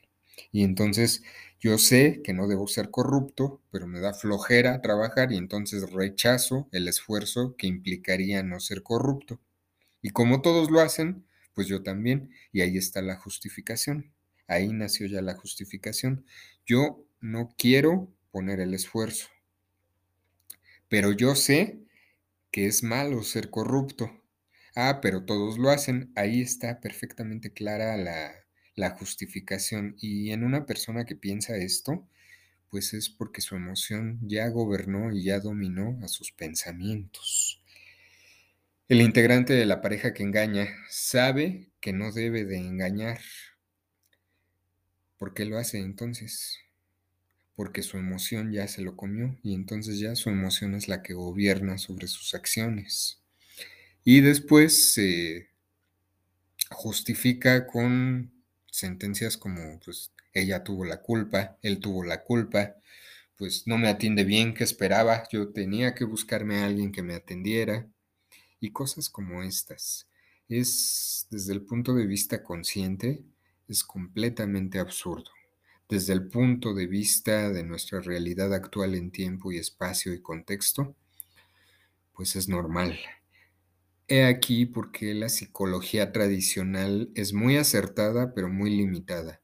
Y 0.52 0.64
entonces 0.64 1.22
yo 1.60 1.78
sé 1.78 2.22
que 2.24 2.32
no 2.32 2.48
debo 2.48 2.66
ser 2.68 2.90
corrupto, 2.90 3.62
pero 3.72 3.86
me 3.86 4.00
da 4.00 4.14
flojera 4.14 4.80
trabajar 4.82 5.32
y 5.32 5.36
entonces 5.36 5.90
rechazo 5.92 6.68
el 6.72 6.88
esfuerzo 6.88 7.56
que 7.56 7.66
implicaría 7.66 8.42
no 8.42 8.60
ser 8.60 8.82
corrupto. 8.82 9.40
Y 10.02 10.10
como 10.10 10.42
todos 10.42 10.70
lo 10.70 10.80
hacen, 10.80 11.26
pues 11.60 11.68
yo 11.68 11.82
también. 11.82 12.30
Y 12.52 12.62
ahí 12.62 12.78
está 12.78 13.02
la 13.02 13.16
justificación. 13.16 14.14
Ahí 14.46 14.72
nació 14.72 15.06
ya 15.06 15.20
la 15.20 15.34
justificación. 15.34 16.24
Yo 16.64 17.04
no 17.20 17.54
quiero 17.58 18.10
poner 18.30 18.60
el 18.60 18.72
esfuerzo, 18.72 19.28
pero 20.88 21.12
yo 21.12 21.34
sé 21.34 21.78
que 22.52 22.66
es 22.66 22.82
malo 22.82 23.22
ser 23.22 23.50
corrupto. 23.50 24.10
Ah, 24.76 25.00
pero 25.02 25.24
todos 25.24 25.58
lo 25.58 25.70
hacen. 25.70 26.12
Ahí 26.16 26.42
está 26.42 26.80
perfectamente 26.80 27.52
clara 27.52 27.96
la, 27.96 28.34
la 28.76 28.90
justificación. 28.90 29.96
Y 30.00 30.30
en 30.32 30.44
una 30.44 30.66
persona 30.66 31.04
que 31.06 31.16
piensa 31.16 31.56
esto, 31.56 32.08
pues 32.70 32.94
es 32.94 33.10
porque 33.10 33.40
su 33.40 33.56
emoción 33.56 34.20
ya 34.22 34.48
gobernó 34.48 35.12
y 35.12 35.24
ya 35.24 35.40
dominó 35.40 35.98
a 36.02 36.08
sus 36.08 36.32
pensamientos. 36.32 37.49
El 38.90 39.02
integrante 39.02 39.52
de 39.52 39.66
la 39.66 39.82
pareja 39.82 40.12
que 40.12 40.24
engaña 40.24 40.66
sabe 40.88 41.68
que 41.78 41.92
no 41.92 42.10
debe 42.10 42.44
de 42.44 42.56
engañar. 42.56 43.20
¿Por 45.16 45.32
qué 45.32 45.44
lo 45.44 45.58
hace 45.58 45.78
entonces? 45.78 46.58
Porque 47.54 47.84
su 47.84 47.98
emoción 47.98 48.50
ya 48.50 48.66
se 48.66 48.82
lo 48.82 48.96
comió 48.96 49.38
y 49.44 49.54
entonces 49.54 50.00
ya 50.00 50.16
su 50.16 50.28
emoción 50.28 50.74
es 50.74 50.88
la 50.88 51.02
que 51.04 51.14
gobierna 51.14 51.78
sobre 51.78 52.08
sus 52.08 52.34
acciones. 52.34 53.20
Y 54.02 54.22
después 54.22 54.92
se 54.92 55.50
justifica 56.70 57.68
con 57.68 58.32
sentencias 58.72 59.36
como 59.36 59.78
pues 59.84 60.10
ella 60.32 60.64
tuvo 60.64 60.84
la 60.84 61.00
culpa, 61.00 61.58
él 61.62 61.78
tuvo 61.78 62.02
la 62.02 62.24
culpa, 62.24 62.74
pues 63.36 63.68
no 63.68 63.78
me 63.78 63.86
atiende 63.86 64.24
bien, 64.24 64.52
que 64.52 64.64
esperaba? 64.64 65.28
Yo 65.30 65.50
tenía 65.50 65.94
que 65.94 66.02
buscarme 66.02 66.56
a 66.56 66.66
alguien 66.66 66.90
que 66.90 67.04
me 67.04 67.14
atendiera 67.14 67.86
y 68.60 68.70
cosas 68.70 69.08
como 69.08 69.42
estas. 69.42 70.08
Es, 70.48 71.26
desde 71.30 71.52
el 71.52 71.62
punto 71.62 71.94
de 71.94 72.06
vista 72.06 72.42
consciente, 72.42 73.24
es 73.68 73.84
completamente 73.84 74.78
absurdo. 74.78 75.30
Desde 75.88 76.12
el 76.12 76.28
punto 76.28 76.74
de 76.74 76.86
vista 76.86 77.50
de 77.50 77.64
nuestra 77.64 78.00
realidad 78.00 78.54
actual 78.54 78.94
en 78.94 79.10
tiempo 79.10 79.50
y 79.50 79.58
espacio 79.58 80.12
y 80.12 80.20
contexto, 80.20 80.94
pues 82.12 82.36
es 82.36 82.48
normal. 82.48 82.98
He 84.06 84.24
aquí 84.24 84.66
por 84.66 84.90
qué 84.90 85.14
la 85.14 85.28
psicología 85.28 86.12
tradicional 86.12 87.10
es 87.14 87.32
muy 87.32 87.56
acertada, 87.56 88.34
pero 88.34 88.48
muy 88.48 88.70
limitada, 88.70 89.40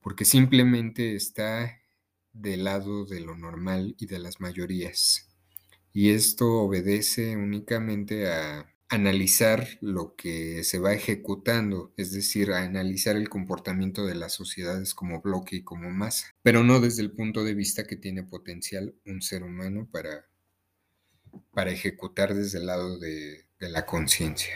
porque 0.00 0.24
simplemente 0.24 1.16
está 1.16 1.80
del 2.32 2.64
lado 2.64 3.04
de 3.04 3.20
lo 3.20 3.36
normal 3.36 3.96
y 3.98 4.06
de 4.06 4.20
las 4.20 4.40
mayorías. 4.40 5.23
Y 5.96 6.10
esto 6.10 6.54
obedece 6.54 7.36
únicamente 7.36 8.26
a 8.26 8.66
analizar 8.88 9.78
lo 9.80 10.16
que 10.16 10.64
se 10.64 10.80
va 10.80 10.92
ejecutando, 10.92 11.94
es 11.96 12.12
decir, 12.12 12.50
a 12.50 12.64
analizar 12.64 13.16
el 13.16 13.28
comportamiento 13.28 14.04
de 14.04 14.16
las 14.16 14.32
sociedades 14.32 14.92
como 14.92 15.20
bloque 15.22 15.56
y 15.56 15.62
como 15.62 15.90
masa, 15.90 16.26
pero 16.42 16.64
no 16.64 16.80
desde 16.80 17.02
el 17.02 17.12
punto 17.12 17.44
de 17.44 17.54
vista 17.54 17.84
que 17.84 17.96
tiene 17.96 18.24
potencial 18.24 18.94
un 19.06 19.22
ser 19.22 19.44
humano 19.44 19.88
para, 19.90 20.26
para 21.52 21.70
ejecutar 21.70 22.34
desde 22.34 22.58
el 22.58 22.66
lado 22.66 22.98
de, 22.98 23.46
de 23.60 23.68
la 23.68 23.86
conciencia. 23.86 24.52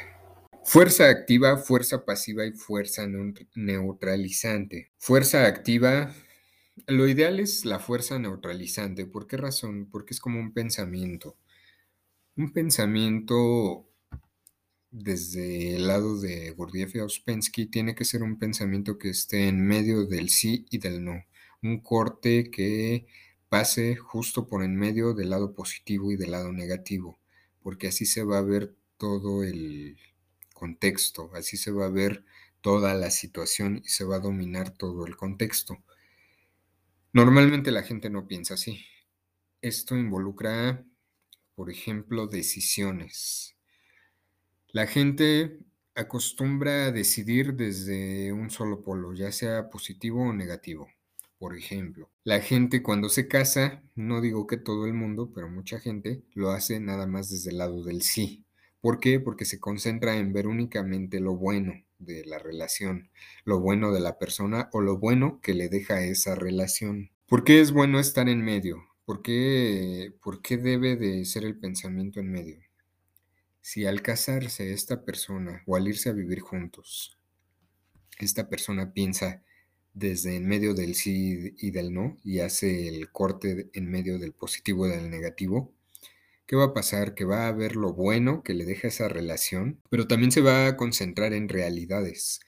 Fuerza 0.64 1.08
activa, 1.08 1.56
fuerza 1.56 2.04
pasiva 2.04 2.44
y 2.44 2.52
fuerza 2.52 3.06
neutralizante. 3.54 4.92
Fuerza 4.98 5.46
activa, 5.46 6.12
lo 6.86 7.08
ideal 7.08 7.40
es 7.40 7.64
la 7.64 7.78
fuerza 7.78 8.18
neutralizante. 8.18 9.06
¿Por 9.06 9.26
qué 9.26 9.36
razón? 9.36 9.88
Porque 9.90 10.14
es 10.14 10.20
como 10.20 10.40
un 10.40 10.52
pensamiento. 10.52 11.36
Un 12.36 12.52
pensamiento 12.52 13.88
desde 14.90 15.76
el 15.76 15.86
lado 15.86 16.18
de 16.20 16.50
Gurdjieff 16.52 16.94
y 16.94 16.98
Ouspensky 17.00 17.66
tiene 17.66 17.94
que 17.94 18.04
ser 18.04 18.22
un 18.22 18.38
pensamiento 18.38 18.98
que 18.98 19.10
esté 19.10 19.48
en 19.48 19.66
medio 19.66 20.06
del 20.06 20.30
sí 20.30 20.66
y 20.70 20.78
del 20.78 21.04
no. 21.04 21.24
Un 21.62 21.80
corte 21.80 22.50
que 22.50 23.06
pase 23.48 23.96
justo 23.96 24.46
por 24.46 24.62
en 24.62 24.76
medio 24.76 25.14
del 25.14 25.30
lado 25.30 25.54
positivo 25.54 26.12
y 26.12 26.16
del 26.16 26.32
lado 26.32 26.52
negativo, 26.52 27.18
porque 27.62 27.88
así 27.88 28.06
se 28.06 28.22
va 28.24 28.38
a 28.38 28.42
ver 28.42 28.74
todo 28.98 29.42
el 29.44 29.98
contexto, 30.54 31.30
así 31.34 31.56
se 31.56 31.70
va 31.70 31.86
a 31.86 31.90
ver 31.90 32.24
toda 32.60 32.94
la 32.94 33.10
situación 33.10 33.82
y 33.84 33.88
se 33.88 34.04
va 34.04 34.16
a 34.16 34.20
dominar 34.20 34.70
todo 34.70 35.06
el 35.06 35.16
contexto. 35.16 35.78
Normalmente 37.12 37.70
la 37.70 37.82
gente 37.82 38.10
no 38.10 38.26
piensa 38.26 38.54
así. 38.54 38.84
Esto 39.62 39.96
involucra, 39.96 40.84
por 41.54 41.70
ejemplo, 41.70 42.26
decisiones. 42.26 43.56
La 44.68 44.86
gente 44.86 45.58
acostumbra 45.94 46.86
a 46.86 46.92
decidir 46.92 47.54
desde 47.54 48.32
un 48.32 48.50
solo 48.50 48.84
polo, 48.84 49.14
ya 49.14 49.32
sea 49.32 49.70
positivo 49.70 50.22
o 50.28 50.32
negativo. 50.32 50.88
Por 51.38 51.56
ejemplo, 51.56 52.10
la 52.24 52.40
gente 52.40 52.82
cuando 52.82 53.08
se 53.08 53.26
casa, 53.26 53.82
no 53.94 54.20
digo 54.20 54.46
que 54.46 54.58
todo 54.58 54.86
el 54.86 54.92
mundo, 54.92 55.32
pero 55.34 55.48
mucha 55.48 55.80
gente 55.80 56.22
lo 56.34 56.50
hace 56.50 56.78
nada 56.78 57.06
más 57.06 57.30
desde 57.30 57.50
el 57.50 57.58
lado 57.58 57.82
del 57.84 58.02
sí. 58.02 58.44
¿Por 58.80 59.00
qué? 59.00 59.18
Porque 59.18 59.44
se 59.44 59.58
concentra 59.58 60.16
en 60.16 60.32
ver 60.32 60.46
únicamente 60.46 61.20
lo 61.20 61.36
bueno 61.36 61.72
de 61.98 62.24
la 62.24 62.38
relación, 62.38 63.10
lo 63.44 63.60
bueno 63.60 63.92
de 63.92 64.00
la 64.00 64.18
persona 64.18 64.68
o 64.72 64.80
lo 64.80 64.98
bueno 64.98 65.40
que 65.42 65.54
le 65.54 65.68
deja 65.68 66.02
esa 66.04 66.34
relación. 66.34 67.10
¿Por 67.26 67.44
qué 67.44 67.60
es 67.60 67.72
bueno 67.72 67.98
estar 67.98 68.28
en 68.28 68.42
medio? 68.42 68.84
¿Por 69.04 69.22
qué, 69.22 70.12
¿Por 70.22 70.42
qué 70.42 70.58
debe 70.58 70.96
de 70.96 71.24
ser 71.24 71.44
el 71.44 71.58
pensamiento 71.58 72.20
en 72.20 72.30
medio? 72.30 72.58
Si 73.60 73.84
al 73.84 74.00
casarse 74.00 74.72
esta 74.72 75.04
persona 75.04 75.62
o 75.66 75.76
al 75.76 75.88
irse 75.88 76.08
a 76.08 76.12
vivir 76.12 76.40
juntos, 76.40 77.18
esta 78.18 78.48
persona 78.48 78.92
piensa 78.92 79.42
desde 79.92 80.36
en 80.36 80.46
medio 80.46 80.74
del 80.74 80.94
sí 80.94 81.54
y 81.58 81.70
del 81.70 81.92
no 81.92 82.16
y 82.22 82.40
hace 82.40 82.88
el 82.88 83.10
corte 83.10 83.68
en 83.72 83.90
medio 83.90 84.18
del 84.18 84.32
positivo 84.32 84.86
y 84.86 84.90
del 84.90 85.10
negativo, 85.10 85.74
¿Qué 86.48 86.56
va 86.56 86.64
a 86.64 86.72
pasar? 86.72 87.14
Que 87.14 87.26
va 87.26 87.46
a 87.46 87.52
ver 87.52 87.76
lo 87.76 87.92
bueno 87.92 88.42
que 88.42 88.54
le 88.54 88.64
deja 88.64 88.88
esa 88.88 89.06
relación, 89.06 89.82
pero 89.90 90.08
también 90.08 90.32
se 90.32 90.40
va 90.40 90.66
a 90.66 90.76
concentrar 90.78 91.34
en 91.34 91.46
realidades. 91.46 92.40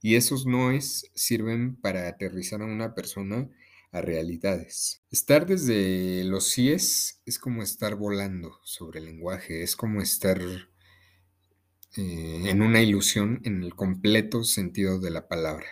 Y 0.00 0.14
esos 0.14 0.46
noes 0.46 1.10
sirven 1.16 1.74
para 1.74 2.06
aterrizar 2.06 2.62
a 2.62 2.66
una 2.66 2.94
persona 2.94 3.50
a 3.90 4.00
realidades. 4.00 5.02
Estar 5.10 5.44
desde 5.44 6.22
los 6.22 6.50
síes 6.50 7.20
es 7.26 7.40
como 7.40 7.64
estar 7.64 7.96
volando 7.96 8.60
sobre 8.62 9.00
el 9.00 9.06
lenguaje, 9.06 9.64
es 9.64 9.74
como 9.74 10.02
estar 10.02 10.40
eh, 10.40 10.60
en 11.96 12.62
una 12.62 12.80
ilusión 12.80 13.40
en 13.42 13.64
el 13.64 13.74
completo 13.74 14.44
sentido 14.44 15.00
de 15.00 15.10
la 15.10 15.26
palabra. 15.26 15.66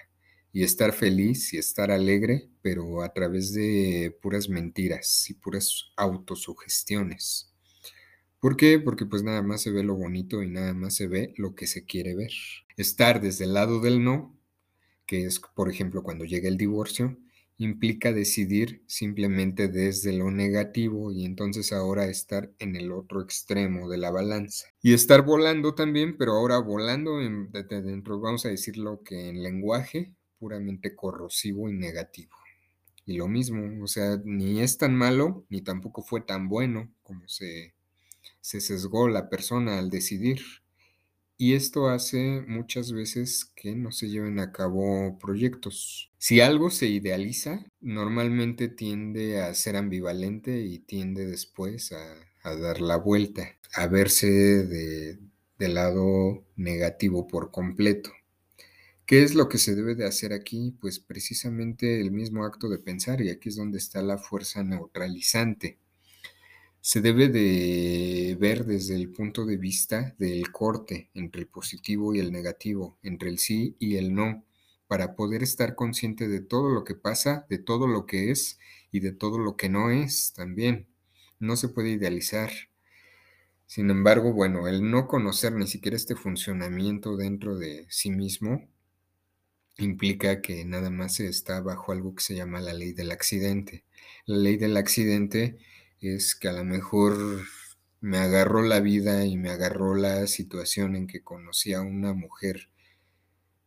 Y 0.52 0.64
estar 0.64 0.92
feliz 0.92 1.52
y 1.52 1.58
estar 1.58 1.92
alegre, 1.92 2.48
pero 2.62 3.02
a 3.02 3.12
través 3.12 3.52
de 3.52 4.18
puras 4.20 4.48
mentiras 4.48 5.30
y 5.30 5.34
puras 5.34 5.92
autosugestiones. 5.96 7.52
¿Por 8.40 8.56
qué? 8.56 8.78
Porque 8.78 9.06
pues 9.06 9.22
nada 9.22 9.42
más 9.42 9.62
se 9.62 9.70
ve 9.70 9.82
lo 9.82 9.94
bonito 9.94 10.42
y 10.42 10.48
nada 10.48 10.74
más 10.74 10.94
se 10.94 11.08
ve 11.08 11.34
lo 11.36 11.54
que 11.54 11.66
se 11.66 11.84
quiere 11.84 12.14
ver. 12.14 12.30
Estar 12.76 13.20
desde 13.20 13.44
el 13.44 13.54
lado 13.54 13.80
del 13.80 14.04
no, 14.04 14.38
que 15.06 15.24
es 15.24 15.40
por 15.54 15.70
ejemplo 15.70 16.02
cuando 16.02 16.24
llega 16.24 16.48
el 16.48 16.56
divorcio, 16.56 17.18
implica 17.58 18.12
decidir 18.12 18.82
simplemente 18.86 19.68
desde 19.68 20.12
lo 20.12 20.30
negativo 20.30 21.10
y 21.12 21.24
entonces 21.24 21.72
ahora 21.72 22.06
estar 22.06 22.52
en 22.58 22.76
el 22.76 22.92
otro 22.92 23.22
extremo 23.22 23.88
de 23.88 23.98
la 23.98 24.10
balanza. 24.10 24.66
Y 24.82 24.92
estar 24.92 25.22
volando 25.24 25.74
también, 25.74 26.16
pero 26.18 26.32
ahora 26.32 26.58
volando 26.58 27.20
en, 27.22 27.50
dentro, 27.52 28.20
vamos 28.20 28.44
a 28.44 28.50
decirlo 28.50 29.02
que 29.02 29.28
en 29.28 29.42
lenguaje 29.42 30.12
puramente 30.38 30.94
corrosivo 30.94 31.70
y 31.70 31.72
negativo. 31.72 32.36
Y 33.06 33.16
lo 33.16 33.28
mismo, 33.28 33.82
o 33.82 33.86
sea, 33.86 34.20
ni 34.24 34.60
es 34.60 34.78
tan 34.78 34.94
malo, 34.94 35.46
ni 35.48 35.62
tampoco 35.62 36.02
fue 36.02 36.20
tan 36.20 36.48
bueno 36.48 36.92
como 37.02 37.26
se 37.28 37.75
se 38.46 38.60
sesgó 38.60 39.08
la 39.08 39.28
persona 39.28 39.80
al 39.80 39.90
decidir. 39.90 40.40
Y 41.36 41.54
esto 41.54 41.88
hace 41.88 42.44
muchas 42.46 42.92
veces 42.92 43.44
que 43.56 43.74
no 43.74 43.90
se 43.90 44.08
lleven 44.08 44.38
a 44.38 44.52
cabo 44.52 45.18
proyectos. 45.18 46.12
Si 46.18 46.40
algo 46.40 46.70
se 46.70 46.86
idealiza, 46.86 47.66
normalmente 47.80 48.68
tiende 48.68 49.42
a 49.42 49.52
ser 49.52 49.74
ambivalente 49.74 50.60
y 50.60 50.78
tiende 50.78 51.26
después 51.26 51.90
a, 51.90 52.54
dar 52.56 52.80
la 52.80 52.98
vuelta, 52.98 53.58
a 53.74 53.88
verse 53.88 54.28
de, 54.28 55.18
del 55.58 55.74
lado 55.74 56.46
negativo 56.54 57.26
por 57.26 57.50
completo. 57.50 58.12
¿Qué 59.06 59.24
es 59.24 59.34
lo 59.34 59.48
que 59.48 59.58
se 59.58 59.74
debe 59.74 59.96
de 59.96 60.06
hacer 60.06 60.32
aquí? 60.32 60.72
Pues 60.80 61.00
precisamente 61.00 62.00
el 62.00 62.12
mismo 62.12 62.44
acto 62.44 62.68
de 62.68 62.78
pensar 62.78 63.20
y 63.20 63.30
aquí 63.30 63.48
es 63.48 63.56
donde 63.56 63.78
está 63.78 64.02
la 64.02 64.18
fuerza 64.18 64.62
neutralizante 64.62 65.80
se 66.86 67.00
debe 67.00 67.26
de 67.26 68.36
ver 68.38 68.64
desde 68.64 68.94
el 68.94 69.10
punto 69.10 69.44
de 69.44 69.56
vista 69.56 70.14
del 70.20 70.52
corte 70.52 71.10
entre 71.14 71.40
el 71.40 71.48
positivo 71.48 72.14
y 72.14 72.20
el 72.20 72.30
negativo, 72.30 72.96
entre 73.02 73.28
el 73.28 73.40
sí 73.40 73.74
y 73.80 73.96
el 73.96 74.14
no, 74.14 74.44
para 74.86 75.16
poder 75.16 75.42
estar 75.42 75.74
consciente 75.74 76.28
de 76.28 76.40
todo 76.40 76.68
lo 76.68 76.84
que 76.84 76.94
pasa, 76.94 77.44
de 77.50 77.58
todo 77.58 77.88
lo 77.88 78.06
que 78.06 78.30
es 78.30 78.60
y 78.92 79.00
de 79.00 79.10
todo 79.10 79.40
lo 79.40 79.56
que 79.56 79.68
no 79.68 79.90
es 79.90 80.32
también. 80.32 80.86
No 81.40 81.56
se 81.56 81.66
puede 81.66 81.90
idealizar. 81.90 82.52
Sin 83.66 83.90
embargo, 83.90 84.32
bueno, 84.32 84.68
el 84.68 84.88
no 84.88 85.08
conocer 85.08 85.54
ni 85.54 85.66
siquiera 85.66 85.96
este 85.96 86.14
funcionamiento 86.14 87.16
dentro 87.16 87.58
de 87.58 87.86
sí 87.88 88.12
mismo 88.12 88.68
implica 89.76 90.40
que 90.40 90.64
nada 90.64 90.90
más 90.90 91.18
está 91.18 91.60
bajo 91.62 91.90
algo 91.90 92.14
que 92.14 92.22
se 92.22 92.36
llama 92.36 92.60
la 92.60 92.74
ley 92.74 92.92
del 92.92 93.10
accidente. 93.10 93.84
La 94.24 94.36
ley 94.36 94.56
del 94.56 94.76
accidente 94.76 95.58
es 96.14 96.34
que 96.34 96.48
a 96.48 96.52
lo 96.52 96.64
mejor 96.64 97.16
me 98.00 98.18
agarró 98.18 98.62
la 98.62 98.80
vida 98.80 99.24
y 99.24 99.36
me 99.36 99.50
agarró 99.50 99.94
la 99.94 100.26
situación 100.26 100.96
en 100.96 101.06
que 101.06 101.22
conocí 101.22 101.72
a 101.72 101.80
una 101.80 102.12
mujer 102.12 102.68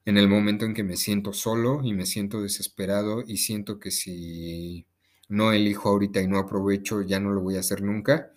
en 0.05 0.17
el 0.17 0.27
momento 0.27 0.65
en 0.65 0.73
que 0.73 0.83
me 0.83 0.97
siento 0.97 1.33
solo 1.33 1.81
y 1.83 1.93
me 1.93 2.05
siento 2.05 2.41
desesperado 2.41 3.23
y 3.27 3.37
siento 3.37 3.79
que 3.79 3.91
si 3.91 4.87
no 5.27 5.51
elijo 5.51 5.89
ahorita 5.89 6.21
y 6.21 6.27
no 6.27 6.39
aprovecho 6.39 7.01
ya 7.03 7.19
no 7.19 7.31
lo 7.31 7.41
voy 7.41 7.57
a 7.57 7.59
hacer 7.59 7.83
nunca. 7.83 8.31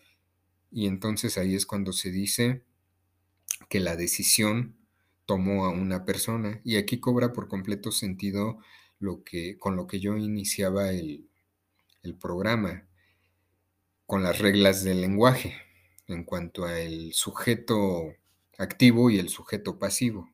Y 0.70 0.86
entonces 0.86 1.38
ahí 1.38 1.54
es 1.54 1.64
cuando 1.64 1.92
se 1.92 2.10
dice 2.10 2.62
que 3.70 3.80
la 3.80 3.96
decisión 3.96 4.76
tomó 5.24 5.64
a 5.64 5.70
una 5.70 6.04
persona 6.04 6.60
y 6.64 6.76
aquí 6.76 7.00
cobra 7.00 7.32
por 7.32 7.48
completo 7.48 7.90
sentido 7.90 8.58
lo 8.98 9.24
que 9.24 9.58
con 9.58 9.76
lo 9.76 9.86
que 9.86 10.00
yo 10.00 10.16
iniciaba 10.16 10.90
el, 10.90 11.28
el 12.02 12.14
programa 12.14 12.86
con 14.12 14.22
las 14.22 14.40
reglas 14.40 14.84
del 14.84 15.00
lenguaje 15.00 15.54
en 16.06 16.24
cuanto 16.24 16.66
al 16.66 17.14
sujeto 17.14 18.14
activo 18.58 19.08
y 19.08 19.18
el 19.18 19.30
sujeto 19.30 19.78
pasivo. 19.78 20.30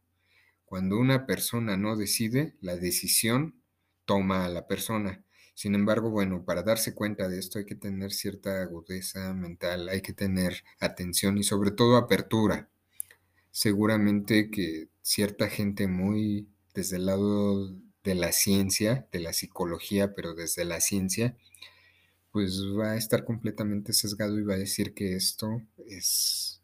Cuando 0.65 0.99
una 0.99 1.27
persona 1.27 1.77
no 1.77 1.95
decide, 1.95 2.57
la 2.61 2.75
decisión 2.75 3.63
toma 4.05 4.45
a 4.45 4.49
la 4.49 4.67
persona. 4.67 5.23
Sin 5.55 5.77
embargo, 5.77 6.11
bueno, 6.11 6.45
para 6.45 6.65
darse 6.65 6.93
cuenta 6.93 7.29
de 7.29 7.39
esto 7.39 7.61
hay 7.61 7.67
que 7.67 7.77
tener 7.77 8.11
cierta 8.11 8.63
agudeza 8.63 9.33
mental, 9.33 9.89
hay 9.89 10.01
que 10.01 10.13
tener 10.13 10.65
atención 10.81 11.39
y 11.39 11.45
sobre 11.45 11.71
todo 11.71 11.99
apertura. 11.99 12.69
Seguramente 13.53 14.51
que 14.51 14.89
cierta 15.03 15.49
gente 15.49 15.87
muy 15.87 16.49
desde 16.75 16.97
el 16.97 17.07
lado 17.07 17.77
de 18.03 18.17
la 18.17 18.33
ciencia, 18.33 19.07
de 19.13 19.21
la 19.21 19.33
psicología, 19.33 20.17
pero 20.17 20.35
desde 20.35 20.65
la 20.65 20.81
ciencia, 20.81 21.37
pues 22.33 22.63
va 22.79 22.93
a 22.93 22.97
estar 22.97 23.25
completamente 23.25 23.93
sesgado 23.93 24.39
y 24.39 24.45
va 24.45 24.55
a 24.55 24.59
decir 24.59 24.95
que 24.95 25.15
esto 25.17 25.63
es, 25.87 26.63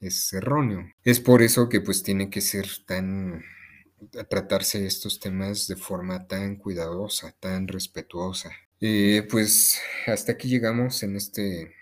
es 0.00 0.32
erróneo. 0.32 0.84
Es 1.04 1.20
por 1.20 1.42
eso 1.42 1.68
que 1.68 1.80
pues 1.80 2.02
tiene 2.02 2.30
que 2.30 2.40
ser 2.40 2.66
tan 2.86 3.42
tratarse 4.28 4.84
estos 4.86 5.20
temas 5.20 5.66
de 5.68 5.76
forma 5.76 6.26
tan 6.26 6.56
cuidadosa, 6.56 7.32
tan 7.38 7.68
respetuosa. 7.68 8.50
Eh, 8.80 9.26
pues 9.30 9.80
hasta 10.06 10.32
aquí 10.32 10.48
llegamos 10.48 11.02
en 11.02 11.16
este, 11.16 11.72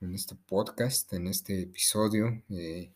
en 0.00 0.14
este 0.14 0.34
podcast, 0.34 1.12
en 1.12 1.26
este 1.26 1.62
episodio. 1.62 2.42
Eh, 2.50 2.92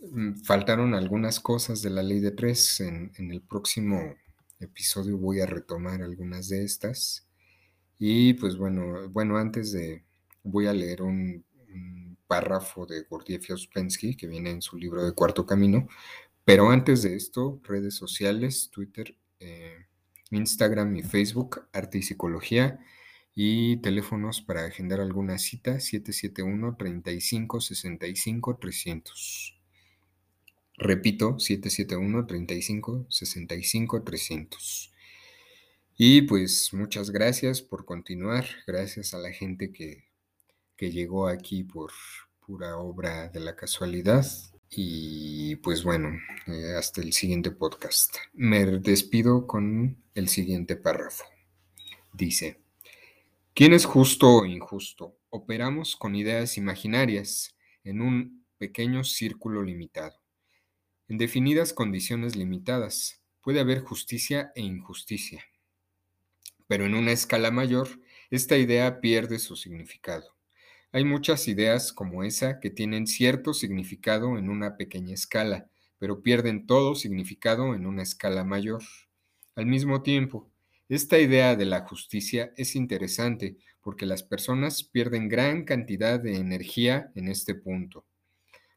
mm, 0.00 0.42
faltaron 0.44 0.94
algunas 0.94 1.40
cosas 1.40 1.82
de 1.82 1.90
la 1.90 2.02
ley 2.02 2.20
de 2.20 2.30
tres. 2.30 2.80
En, 2.80 3.12
el 3.16 3.42
próximo 3.42 4.14
episodio 4.60 5.18
voy 5.18 5.40
a 5.40 5.46
retomar 5.46 6.02
algunas 6.02 6.48
de 6.48 6.64
estas. 6.64 7.26
Y 8.00 8.32
pues 8.34 8.56
bueno, 8.56 9.08
bueno, 9.10 9.36
antes 9.36 9.72
de 9.72 10.04
voy 10.42 10.66
a 10.66 10.72
leer 10.72 11.02
un, 11.02 11.44
párrafo 12.26 12.86
de 12.86 13.02
Gurdjieff 13.02 13.50
Ouspensky 13.50 14.16
que 14.16 14.28
viene 14.28 14.50
en 14.50 14.62
su 14.62 14.76
libro 14.76 15.04
de 15.04 15.12
Cuarto 15.12 15.46
Camino, 15.46 15.88
pero 16.44 16.70
antes 16.70 17.02
de 17.02 17.16
esto, 17.16 17.60
redes 17.64 17.94
sociales, 17.94 18.70
Twitter, 18.72 19.16
eh, 19.40 19.86
Instagram 20.30 20.96
y 20.96 21.02
Facebook, 21.02 21.66
Arte 21.72 21.98
y 21.98 22.02
Psicología 22.02 22.78
y 23.34 23.78
teléfonos 23.78 24.42
para 24.42 24.64
agendar 24.64 25.00
alguna 25.00 25.38
cita 25.38 25.80
771 25.80 26.76
35 26.76 27.60
65 27.60 28.56
300. 28.56 29.60
Repito, 30.78 31.38
771 31.38 32.26
35 32.26 33.06
65 33.08 34.02
300. 34.02 34.92
Y 36.02 36.22
pues 36.22 36.72
muchas 36.72 37.10
gracias 37.10 37.60
por 37.60 37.84
continuar, 37.84 38.46
gracias 38.66 39.12
a 39.12 39.18
la 39.18 39.32
gente 39.32 39.70
que, 39.70 40.04
que 40.74 40.90
llegó 40.90 41.28
aquí 41.28 41.62
por 41.62 41.92
pura 42.38 42.78
obra 42.78 43.28
de 43.28 43.38
la 43.38 43.54
casualidad. 43.54 44.24
Y 44.70 45.56
pues 45.56 45.84
bueno, 45.84 46.18
eh, 46.46 46.74
hasta 46.74 47.02
el 47.02 47.12
siguiente 47.12 47.50
podcast. 47.50 48.16
Me 48.32 48.64
despido 48.64 49.46
con 49.46 50.02
el 50.14 50.30
siguiente 50.30 50.74
párrafo. 50.74 51.24
Dice, 52.14 52.62
¿quién 53.52 53.74
es 53.74 53.84
justo 53.84 54.36
o 54.36 54.46
injusto? 54.46 55.18
Operamos 55.28 55.96
con 55.96 56.14
ideas 56.14 56.56
imaginarias 56.56 57.54
en 57.84 58.00
un 58.00 58.46
pequeño 58.56 59.04
círculo 59.04 59.62
limitado. 59.62 60.18
En 61.08 61.18
definidas 61.18 61.74
condiciones 61.74 62.36
limitadas 62.36 63.20
puede 63.42 63.60
haber 63.60 63.80
justicia 63.80 64.50
e 64.54 64.62
injusticia. 64.62 65.44
Pero 66.70 66.86
en 66.86 66.94
una 66.94 67.10
escala 67.10 67.50
mayor, 67.50 67.88
esta 68.30 68.56
idea 68.56 69.00
pierde 69.00 69.40
su 69.40 69.56
significado. 69.56 70.36
Hay 70.92 71.04
muchas 71.04 71.48
ideas 71.48 71.92
como 71.92 72.22
esa 72.22 72.60
que 72.60 72.70
tienen 72.70 73.08
cierto 73.08 73.54
significado 73.54 74.38
en 74.38 74.48
una 74.48 74.76
pequeña 74.76 75.12
escala, 75.12 75.68
pero 75.98 76.22
pierden 76.22 76.68
todo 76.68 76.94
significado 76.94 77.74
en 77.74 77.86
una 77.86 78.04
escala 78.04 78.44
mayor. 78.44 78.84
Al 79.56 79.66
mismo 79.66 80.02
tiempo, 80.02 80.48
esta 80.88 81.18
idea 81.18 81.56
de 81.56 81.64
la 81.64 81.80
justicia 81.80 82.52
es 82.56 82.76
interesante 82.76 83.56
porque 83.80 84.06
las 84.06 84.22
personas 84.22 84.84
pierden 84.84 85.28
gran 85.28 85.64
cantidad 85.64 86.20
de 86.20 86.36
energía 86.36 87.10
en 87.16 87.26
este 87.26 87.56
punto. 87.56 88.04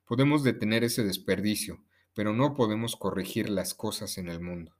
Podemos 0.08 0.44
detener 0.44 0.84
ese 0.84 1.04
desperdicio, 1.04 1.84
pero 2.16 2.34
no 2.34 2.56
podemos 2.56 2.96
corregir 2.96 3.52
las 3.52 3.76
cosas 3.76 4.18
en 4.18 4.30
el 4.30 4.42
mundo. 4.42 4.76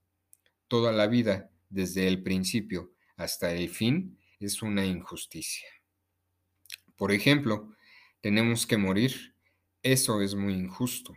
Toda 0.66 0.90
la 0.90 1.06
vida, 1.06 1.52
desde 1.70 2.08
el 2.08 2.20
principio 2.24 2.90
hasta 3.16 3.52
el 3.52 3.68
fin, 3.68 4.18
es 4.40 4.62
una 4.62 4.84
injusticia. 4.84 5.68
Por 6.96 7.12
ejemplo, 7.12 7.74
tenemos 8.20 8.66
que 8.66 8.76
morir. 8.76 9.34
Eso 9.82 10.22
es 10.22 10.34
muy 10.34 10.54
injusto. 10.54 11.14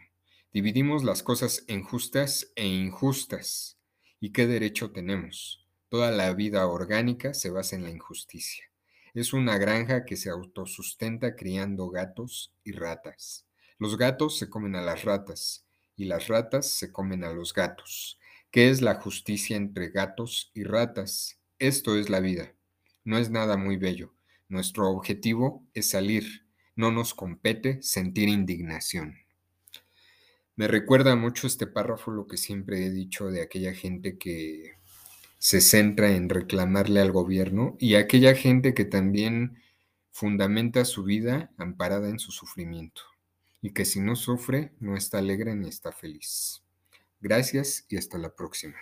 Dividimos 0.52 1.04
las 1.04 1.24
cosas 1.24 1.64
en 1.68 1.84
justas 1.84 2.52
e 2.56 2.66
injustas. 2.66 3.78
¿Y 4.20 4.32
qué 4.32 4.48
derecho 4.48 4.92
tenemos? 4.92 5.66
Toda 5.90 6.12
la 6.12 6.34
vida 6.34 6.68
orgánica 6.68 7.34
se 7.34 7.50
basa 7.50 7.76
en 7.76 7.84
la 7.84 7.92
injusticia. 7.92 8.66
Es 9.14 9.34
una 9.34 9.58
granja 9.58 10.04
que 10.04 10.18
se 10.18 10.30
autosustenta 10.30 11.36
criando 11.36 11.90
gatos 11.90 12.54
y 12.64 12.72
ratas. 12.72 13.48
Los 13.80 13.98
gatos 13.98 14.38
se 14.38 14.50
comen 14.50 14.76
a 14.76 14.82
las 14.82 15.04
ratas 15.04 15.66
y 15.96 16.06
las 16.06 16.28
ratas 16.28 16.68
se 16.68 16.92
comen 16.92 17.24
a 17.24 17.32
los 17.32 17.54
gatos. 17.54 18.20
¿Qué 18.52 18.70
es 18.70 18.82
la 18.82 18.96
justicia 18.96 19.56
entre 19.56 19.90
gatos 19.90 20.52
y 20.54 20.64
ratas? 20.64 21.37
Esto 21.60 21.98
es 21.98 22.12
la 22.12 22.20
vida. 22.20 22.54
No 23.04 23.18
es 23.18 23.32
nada 23.32 23.58
muy 23.58 23.78
bello. 23.78 24.14
Nuestro 24.48 24.92
objetivo 24.92 25.66
es 25.74 25.90
salir, 25.90 26.46
no 26.76 26.92
nos 26.92 27.16
compete 27.16 27.82
sentir 27.82 28.30
indignación. 28.30 29.18
Me 30.56 30.68
recuerda 30.68 31.16
mucho 31.16 31.48
este 31.48 31.66
párrafo 31.66 32.12
lo 32.12 32.28
que 32.28 32.38
siempre 32.38 32.86
he 32.86 32.92
dicho 32.92 33.32
de 33.32 33.42
aquella 33.42 33.74
gente 33.74 34.20
que 34.20 34.76
se 35.40 35.62
centra 35.62 36.12
en 36.12 36.30
reclamarle 36.30 37.00
al 37.00 37.12
gobierno 37.12 37.76
y 37.80 37.96
aquella 37.96 38.36
gente 38.36 38.76
que 38.76 38.86
también 38.86 39.58
fundamenta 40.12 40.86
su 40.86 41.04
vida 41.04 41.52
amparada 41.58 42.10
en 42.10 42.20
su 42.20 42.32
sufrimiento 42.32 43.02
y 43.62 43.74
que 43.74 43.86
si 43.86 44.00
no 44.00 44.16
sufre 44.16 44.74
no 44.80 44.96
está 44.96 45.18
alegre 45.18 45.56
ni 45.56 45.70
está 45.70 45.92
feliz. 45.92 46.62
Gracias 47.20 47.86
y 47.90 47.98
hasta 47.98 48.20
la 48.20 48.36
próxima. 48.36 48.78